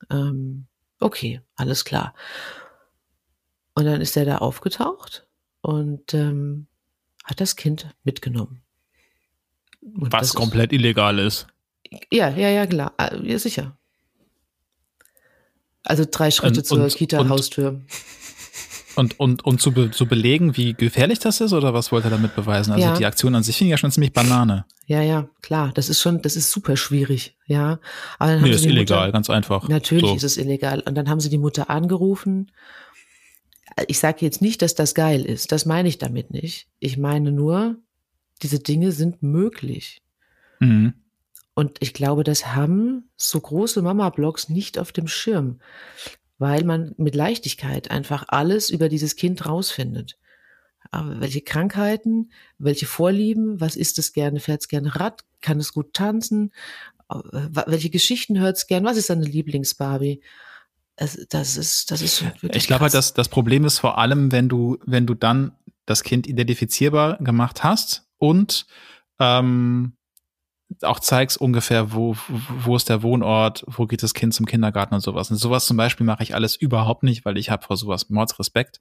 [0.09, 0.67] Ähm,
[0.99, 2.13] okay, alles klar.
[3.75, 5.27] Und dann ist er da aufgetaucht
[5.61, 6.67] und ähm,
[7.23, 8.61] hat das Kind mitgenommen.
[9.81, 11.47] Und Was komplett ist, illegal ist.
[12.11, 12.93] Ja, ja, ja, klar.
[12.97, 13.77] Äh, ja, sicher.
[15.83, 17.81] Also drei Schritte und, zur Kita-Haustür.
[18.97, 22.11] Und, und, und zu, be, zu belegen, wie gefährlich das ist, oder was wollte er
[22.11, 22.71] damit beweisen?
[22.71, 22.97] Also ja.
[22.97, 24.65] die Aktion an sich finde ich ja schon ziemlich Banane.
[24.87, 25.71] Ja, ja, klar.
[25.75, 27.79] Das ist schon, das ist super schwierig, ja.
[28.17, 29.69] Aber dann nee, ist illegal, Mutter, ganz einfach.
[29.69, 30.15] Natürlich so.
[30.15, 30.79] ist es illegal.
[30.79, 32.51] Und dann haben sie die Mutter angerufen.
[33.85, 35.51] Ich sage jetzt nicht, dass das geil ist.
[35.51, 36.67] Das meine ich damit nicht.
[36.79, 37.75] Ich meine nur,
[38.41, 40.01] diese Dinge sind möglich.
[40.59, 40.93] Mhm.
[41.53, 45.59] Und ich glaube, das haben so große Mama-Blogs nicht auf dem Schirm
[46.37, 50.17] weil man mit Leichtigkeit einfach alles über dieses Kind rausfindet.
[50.91, 55.73] Aber welche Krankheiten, welche Vorlieben, was ist es gerne, fährt es gerne Rad, kann es
[55.73, 56.51] gut tanzen,
[57.09, 60.21] welche Geschichten hört es gern, was ist seine Lieblingsbarbie?
[60.95, 61.15] Das
[61.57, 62.55] ist, das ist wirklich.
[62.55, 65.51] Ich glaube, das, das Problem ist vor allem, wenn du, wenn du dann
[65.85, 68.65] das Kind identifizierbar gemacht hast und
[69.19, 69.93] ähm,
[70.81, 75.01] auch zeigst ungefähr, wo, wo ist der Wohnort, wo geht das Kind zum Kindergarten und
[75.01, 75.31] sowas.
[75.31, 78.79] Und sowas zum Beispiel mache ich alles überhaupt nicht, weil ich habe vor sowas Mordsrespekt.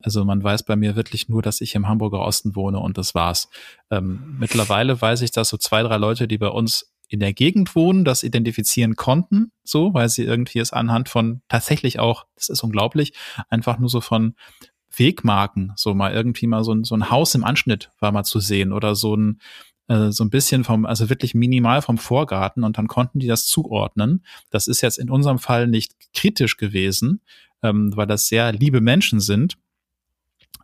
[0.00, 3.14] Also man weiß bei mir wirklich nur, dass ich im Hamburger Osten wohne und das
[3.14, 3.48] war's.
[3.90, 7.74] Ähm, mittlerweile weiß ich, dass so zwei, drei Leute, die bei uns in der Gegend
[7.74, 12.62] wohnen, das identifizieren konnten, so, weil sie irgendwie es anhand von tatsächlich auch, das ist
[12.62, 13.12] unglaublich,
[13.50, 14.34] einfach nur so von
[14.96, 18.40] Wegmarken, so mal irgendwie mal so ein, so ein Haus im Anschnitt war mal zu
[18.40, 19.40] sehen oder so ein,
[19.88, 24.24] so ein bisschen vom, also wirklich minimal vom Vorgarten und dann konnten die das zuordnen.
[24.50, 27.20] Das ist jetzt in unserem Fall nicht kritisch gewesen,
[27.62, 29.56] ähm, weil das sehr liebe Menschen sind.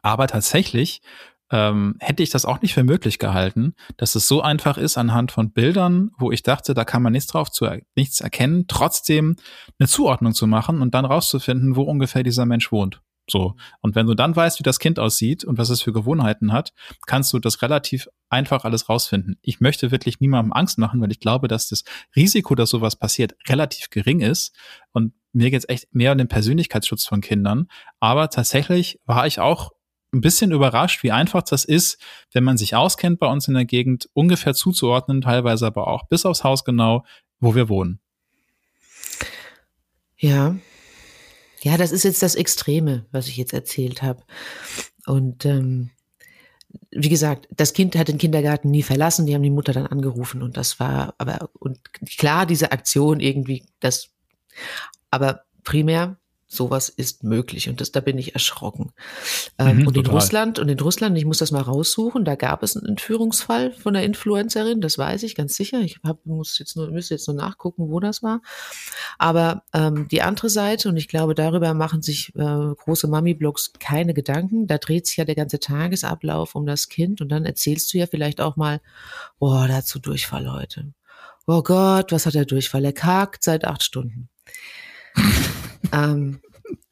[0.03, 1.03] Aber tatsächlich
[1.51, 5.33] ähm, hätte ich das auch nicht für möglich gehalten, dass es so einfach ist, anhand
[5.33, 7.67] von Bildern, wo ich dachte, da kann man nichts drauf zu
[7.97, 9.37] nichts erkennen, trotzdem
[9.79, 13.01] eine Zuordnung zu machen und dann rauszufinden, wo ungefähr dieser Mensch wohnt.
[13.31, 13.55] So.
[13.81, 16.73] Und wenn du dann weißt, wie das Kind aussieht und was es für Gewohnheiten hat,
[17.07, 19.39] kannst du das relativ einfach alles rausfinden.
[19.43, 21.85] Ich möchte wirklich niemandem Angst machen, weil ich glaube, dass das
[22.17, 24.55] Risiko, dass sowas passiert, relativ gering ist.
[24.93, 27.69] Und mir geht es echt mehr um den Persönlichkeitsschutz von Kindern.
[28.01, 29.73] Aber tatsächlich war ich auch
[30.13, 32.01] ein bisschen überrascht, wie einfach das ist,
[32.33, 36.25] wenn man sich auskennt bei uns in der Gegend, ungefähr zuzuordnen, teilweise aber auch bis
[36.25, 37.05] aufs Haus genau,
[37.41, 38.01] wo wir wohnen.
[40.17, 40.57] Ja,
[41.63, 44.23] ja, das ist jetzt das Extreme, was ich jetzt erzählt habe.
[45.07, 45.91] Und ähm,
[46.91, 50.43] wie gesagt, das Kind hat den Kindergarten nie verlassen, die haben die Mutter dann angerufen
[50.43, 51.79] und das war, aber, und
[52.19, 54.11] klar, diese Aktion irgendwie, das,
[55.11, 56.19] aber primär
[56.51, 58.93] sowas ist möglich und das, da bin ich erschrocken.
[59.59, 60.15] Ähm, mhm, und in total.
[60.15, 63.95] Russland, und in Russland, ich muss das mal raussuchen, da gab es einen Entführungsfall von
[63.95, 65.81] einer Influencerin, das weiß ich ganz sicher.
[65.81, 68.41] Ich hab, muss jetzt nur, müsste jetzt nur nachgucken, wo das war.
[69.19, 74.15] Aber ähm, die andere Seite, und ich glaube, darüber machen sich äh, große Mami-Blogs keine
[74.15, 77.99] Gedanken, da dreht sich ja der ganze Tagesablauf um das Kind und dann erzählst du
[77.99, 78.81] ja vielleicht auch mal,
[79.39, 80.95] boah, dazu Durchfall heute.
[81.47, 82.87] Oh Gott, was hat er Durchfall?
[82.87, 84.31] Er kagt seit acht Stunden.
[85.93, 86.41] ähm,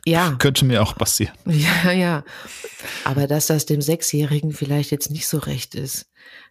[0.07, 0.37] ja.
[0.39, 1.35] Könnte mir auch passieren.
[1.47, 2.25] Ja, ja.
[3.05, 6.09] Aber dass das dem Sechsjährigen vielleicht jetzt nicht so recht ist,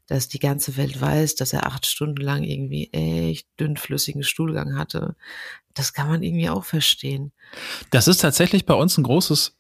[0.08, 5.16] dass die ganze Welt weiß, dass er acht Stunden lang irgendwie echt dünnflüssigen Stuhlgang hatte,
[5.74, 7.32] das kann man irgendwie auch verstehen.
[7.92, 9.58] Das ist tatsächlich bei uns ein großes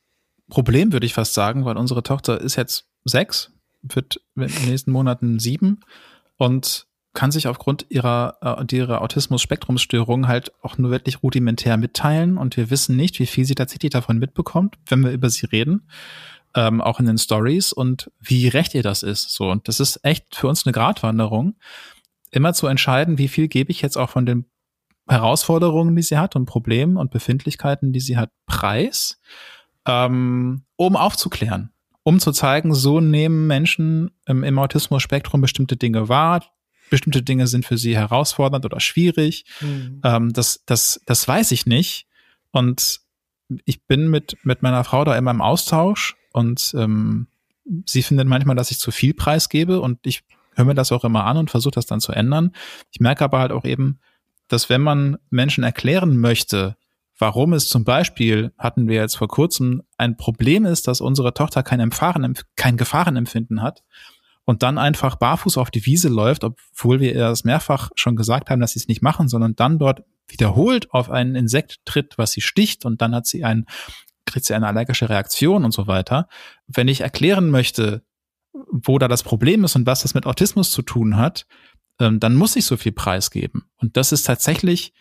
[0.49, 3.51] Problem, würde ich fast sagen, weil unsere Tochter ist jetzt sechs,
[3.81, 5.79] wird in den nächsten Monaten sieben
[6.37, 12.57] und kann sich aufgrund ihrer, äh, ihrer Autismus-Spektrumsstörung halt auch nur wirklich rudimentär mitteilen und
[12.57, 15.87] wir wissen nicht, wie viel sie tatsächlich davon mitbekommt, wenn wir über sie reden,
[16.53, 19.31] ähm, auch in den Stories und wie recht ihr das ist.
[19.31, 21.55] So und das ist echt für uns eine Gratwanderung,
[22.29, 24.45] immer zu entscheiden, wie viel gebe ich jetzt auch von den
[25.07, 29.19] Herausforderungen, die sie hat und Problemen und Befindlichkeiten, die sie hat, preis,
[29.87, 31.71] ähm, um aufzuklären
[32.07, 36.45] um zu zeigen, so nehmen Menschen im, im Autismus-Spektrum bestimmte Dinge wahr,
[36.89, 39.45] bestimmte Dinge sind für sie herausfordernd oder schwierig.
[39.61, 40.01] Mhm.
[40.03, 42.07] Ähm, das, das, das weiß ich nicht.
[42.51, 43.01] Und
[43.65, 47.27] ich bin mit, mit meiner Frau da immer im Austausch und ähm,
[47.85, 50.23] sie findet manchmal, dass ich zu viel preisgebe und ich
[50.55, 52.51] höre mir das auch immer an und versuche das dann zu ändern.
[52.91, 53.99] Ich merke aber halt auch eben,
[54.47, 56.75] dass wenn man Menschen erklären möchte,
[57.17, 61.63] warum es zum Beispiel, hatten wir jetzt vor kurzem, ein Problem ist, dass unsere Tochter
[61.63, 63.83] kein, Empfahren, kein Gefahrenempfinden hat
[64.45, 68.61] und dann einfach barfuß auf die Wiese läuft, obwohl wir das mehrfach schon gesagt haben,
[68.61, 72.41] dass sie es nicht machen, sondern dann dort wiederholt auf ein Insekt tritt, was sie
[72.41, 73.65] sticht und dann hat sie ein,
[74.25, 76.27] kriegt sie eine allergische Reaktion und so weiter.
[76.67, 78.03] Wenn ich erklären möchte,
[78.53, 81.45] wo da das Problem ist und was das mit Autismus zu tun hat,
[81.99, 83.65] ähm, dann muss ich so viel preisgeben.
[83.77, 84.93] Und das ist tatsächlich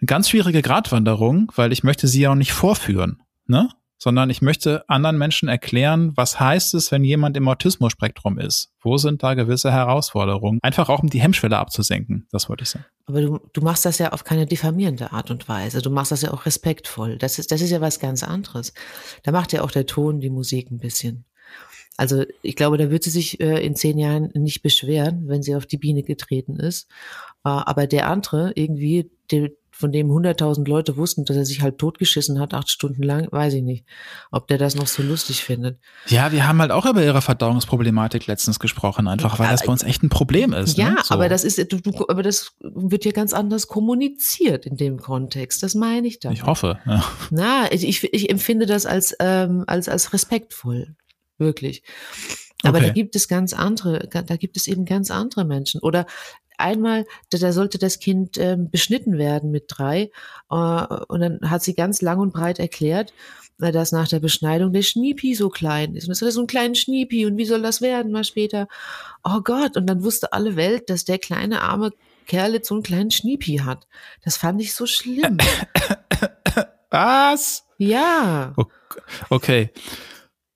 [0.00, 3.22] eine ganz schwierige Gratwanderung, weil ich möchte sie ja auch nicht vorführen.
[3.46, 3.68] Ne?
[4.02, 8.72] Sondern ich möchte anderen Menschen erklären, was heißt es, wenn jemand im Autismus-Spektrum ist?
[8.80, 10.58] Wo sind da gewisse Herausforderungen?
[10.60, 12.84] Einfach auch, um die Hemmschwelle abzusenken, das wollte ich sagen.
[13.06, 15.82] Aber du, du machst das ja auf keine diffamierende Art und Weise.
[15.82, 17.16] Du machst das ja auch respektvoll.
[17.16, 18.74] Das ist, das ist ja was ganz anderes.
[19.22, 21.24] Da macht ja auch der Ton die Musik ein bisschen.
[21.96, 25.54] Also ich glaube, da wird sie sich äh, in zehn Jahren nicht beschweren, wenn sie
[25.54, 26.88] auf die Biene getreten ist.
[27.44, 31.78] Äh, aber der andere irgendwie, der, von dem 100.000 Leute wussten, dass er sich halt
[31.78, 33.86] totgeschissen hat, acht Stunden lang, weiß ich nicht,
[34.30, 35.80] ob der das noch so lustig findet.
[36.06, 39.82] Ja, wir haben halt auch über ihre Verdauungsproblematik letztens gesprochen, einfach weil das bei uns
[39.82, 40.76] echt ein Problem ist.
[40.76, 40.96] Ja, ne?
[41.02, 41.14] so.
[41.14, 45.62] aber das ist, du, du, aber das wird hier ganz anders kommuniziert in dem Kontext.
[45.62, 46.32] Das meine ich dann.
[46.32, 46.78] Ich hoffe.
[46.86, 47.04] Ja.
[47.30, 50.94] Na, ich, ich empfinde das als, ähm, als, als respektvoll.
[51.38, 51.82] Wirklich.
[52.62, 52.88] Aber okay.
[52.88, 55.80] da gibt es ganz andere, da gibt es eben ganz andere Menschen.
[55.80, 56.06] Oder
[56.62, 60.10] einmal, da, da sollte das Kind ähm, beschnitten werden mit drei.
[60.50, 63.12] Äh, und dann hat sie ganz lang und breit erklärt,
[63.60, 66.06] äh, dass nach der Beschneidung der Schniepi so klein ist.
[66.06, 68.68] Und es ist so ein kleiner Schniepi und wie soll das werden mal später?
[69.24, 71.92] Oh Gott, und dann wusste alle Welt, dass der kleine arme
[72.26, 73.86] Kerl jetzt so einen kleinen Schniepi hat.
[74.24, 75.38] Das fand ich so schlimm.
[76.90, 77.64] Was?
[77.78, 78.54] Ja.
[79.28, 79.70] Okay.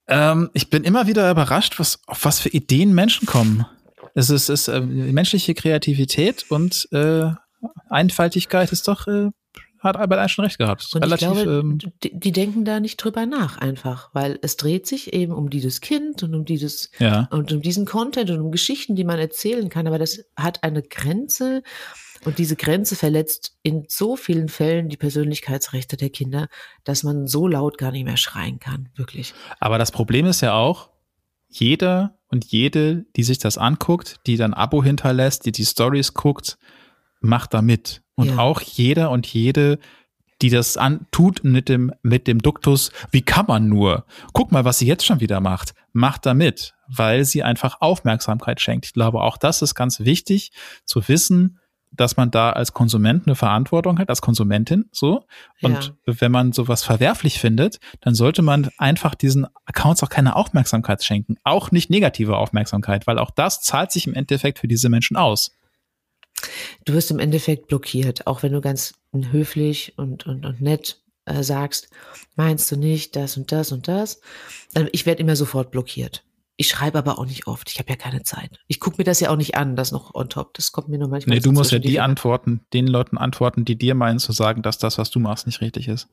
[0.08, 3.66] Ähm, ich bin immer wieder überrascht, was, auf was für Ideen Menschen kommen.
[4.16, 7.30] Es ist, ist äh, menschliche Kreativität und äh,
[7.90, 9.28] Einfaltigkeit ist doch, äh,
[9.80, 10.88] hat Albert Einstein recht gehabt.
[10.94, 14.56] Und Relativ, ich glaube, ähm, die, die, denken da nicht drüber nach einfach, weil es
[14.56, 17.28] dreht sich eben um dieses Kind und um dieses ja.
[17.30, 20.82] und um diesen Content und um Geschichten, die man erzählen kann, aber das hat eine
[20.82, 21.62] Grenze
[22.24, 26.48] und diese Grenze verletzt in so vielen Fällen die Persönlichkeitsrechte der Kinder,
[26.84, 29.34] dass man so laut gar nicht mehr schreien kann, wirklich.
[29.60, 30.88] Aber das Problem ist ja auch,
[31.48, 36.58] jeder und jede, die sich das anguckt, die dann Abo hinterlässt, die die Stories guckt,
[37.20, 38.02] macht da mit.
[38.14, 38.38] Und ja.
[38.38, 39.78] auch jeder und jede,
[40.42, 44.04] die das an, tut mit dem, mit dem Duktus, wie kann man nur?
[44.34, 45.72] Guck mal, was sie jetzt schon wieder macht.
[45.94, 48.84] Macht da mit, weil sie einfach Aufmerksamkeit schenkt.
[48.84, 50.52] Ich glaube, auch das ist ganz wichtig
[50.84, 51.58] zu wissen,
[51.96, 55.24] dass man da als Konsument eine Verantwortung hat, als Konsumentin so.
[55.62, 56.14] Und ja.
[56.20, 61.36] wenn man sowas verwerflich findet, dann sollte man einfach diesen Accounts auch keine Aufmerksamkeit schenken.
[61.44, 65.52] Auch nicht negative Aufmerksamkeit, weil auch das zahlt sich im Endeffekt für diese Menschen aus.
[66.84, 71.42] Du wirst im Endeffekt blockiert, auch wenn du ganz höflich und, und, und nett äh,
[71.42, 71.88] sagst,
[72.36, 74.20] meinst du nicht das und das und das.
[74.92, 76.25] Ich werde immer sofort blockiert.
[76.58, 77.70] Ich schreibe aber auch nicht oft.
[77.70, 78.58] Ich habe ja keine Zeit.
[78.66, 80.54] Ich gucke mir das ja auch nicht an, das noch on top.
[80.54, 81.36] Das kommt mir nur manchmal.
[81.36, 84.78] Nee, du musst ja die, antworten, den Leuten antworten, die dir meinen zu sagen, dass
[84.78, 86.08] das, was du machst, nicht richtig ist.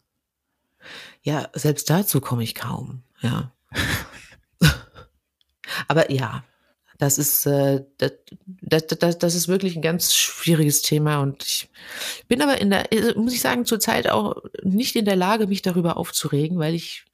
[1.21, 3.53] Ja, selbst dazu komme ich kaum, ja.
[5.87, 6.43] Aber ja,
[6.97, 8.11] das ist, äh, das,
[8.61, 11.69] das, das, das ist wirklich ein ganz schwieriges Thema und ich
[12.27, 15.61] bin aber in der, äh, muss ich sagen, zurzeit auch nicht in der Lage, mich
[15.61, 17.05] darüber aufzuregen, weil ich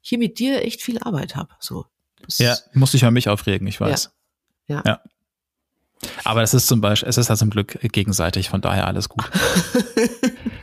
[0.00, 1.54] hier mit dir echt viel Arbeit habe.
[1.60, 1.86] So.
[2.36, 4.12] Ja, muss ich ja mich aufregen, ich weiß.
[4.68, 4.76] Ja.
[4.76, 4.82] ja.
[4.86, 5.00] ja.
[6.24, 9.30] Aber es ist zum Beispiel, es ist ja zum Glück gegenseitig, von daher alles gut.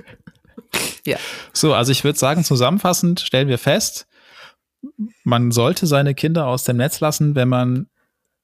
[1.06, 1.18] ja.
[1.54, 4.08] So, also ich würde sagen, zusammenfassend stellen wir fest,
[5.24, 7.88] man sollte seine Kinder aus dem Netz lassen, wenn man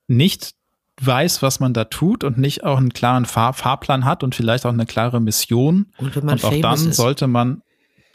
[0.08, 0.54] nicht
[1.02, 4.66] weiß, was man da tut und nicht auch einen klaren Fahr Fahrplan hat und vielleicht
[4.66, 5.92] auch eine klare Mission.
[5.98, 6.96] Und, wenn man und auch dann ist.
[6.96, 7.62] sollte man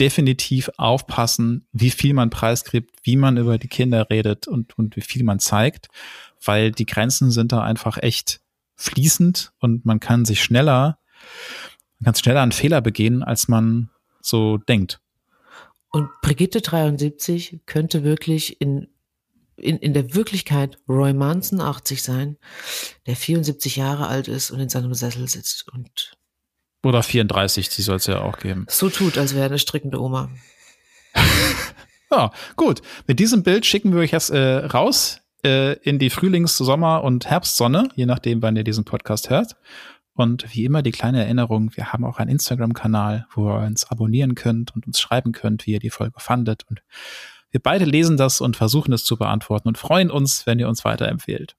[0.00, 5.02] definitiv aufpassen, wie viel man preisgibt, wie man über die Kinder redet und, und wie
[5.02, 5.88] viel man zeigt,
[6.42, 8.40] weil die Grenzen sind da einfach echt
[8.76, 10.98] fließend und man kann sich schneller,
[11.98, 13.90] man kann schneller einen Fehler begehen, als man
[14.22, 15.00] so denkt.
[15.90, 18.88] Und Brigitte 73 könnte wirklich in
[19.56, 22.38] in, in der Wirklichkeit Roy Manson 80 sein,
[23.06, 26.16] der 74 Jahre alt ist und in seinem Sessel sitzt und
[26.82, 28.66] oder 34, die soll es ja auch geben.
[28.68, 30.30] So tut, als wäre eine strickende Oma.
[32.10, 32.82] ja, gut.
[33.06, 37.26] Mit diesem Bild schicken wir euch jetzt äh, raus äh, in die Frühlings-, Sommer- und
[37.26, 39.56] Herbstsonne, je nachdem, wann ihr diesen Podcast hört.
[40.14, 44.34] Und wie immer die kleine Erinnerung, wir haben auch einen Instagram-Kanal, wo ihr uns abonnieren
[44.34, 46.64] könnt und uns schreiben könnt, wie ihr die Folge fandet.
[46.68, 46.82] Und
[47.50, 50.84] wir beide lesen das und versuchen es zu beantworten und freuen uns, wenn ihr uns
[50.84, 51.56] weiterempfehlt.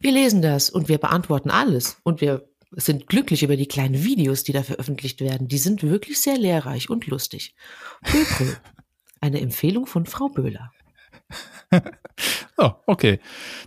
[0.00, 2.44] Wir lesen das und wir beantworten alles und wir
[2.76, 5.48] sind glücklich über die kleinen Videos, die da veröffentlicht werden.
[5.48, 7.54] Die sind wirklich sehr lehrreich und lustig.
[8.02, 8.46] Prö,
[9.20, 10.72] Eine Empfehlung von Frau Böhler.
[12.56, 13.20] oh, okay.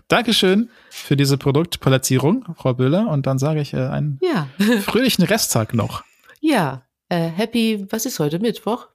[0.10, 3.08] Dankeschön für diese Produktplatzierung, Frau Böhler.
[3.10, 4.49] Und dann sage ich äh, einen ja.
[4.82, 6.03] fröhlichen Resttag noch.
[6.41, 8.89] Ja, äh, happy, was ist heute Mittwoch?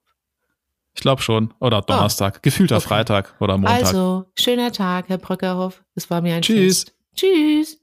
[0.94, 1.54] Ich glaube schon.
[1.60, 1.82] Oder ah.
[1.82, 2.36] Donnerstag.
[2.36, 2.40] Oh.
[2.42, 2.88] Gefühlter okay.
[2.88, 3.86] Freitag oder Montag.
[3.86, 5.82] Also, schöner Tag, Herr Bröckerhoff.
[5.94, 6.84] Es war mir ein Tschüss.
[6.84, 6.94] Fest.
[7.16, 7.79] Tschüss.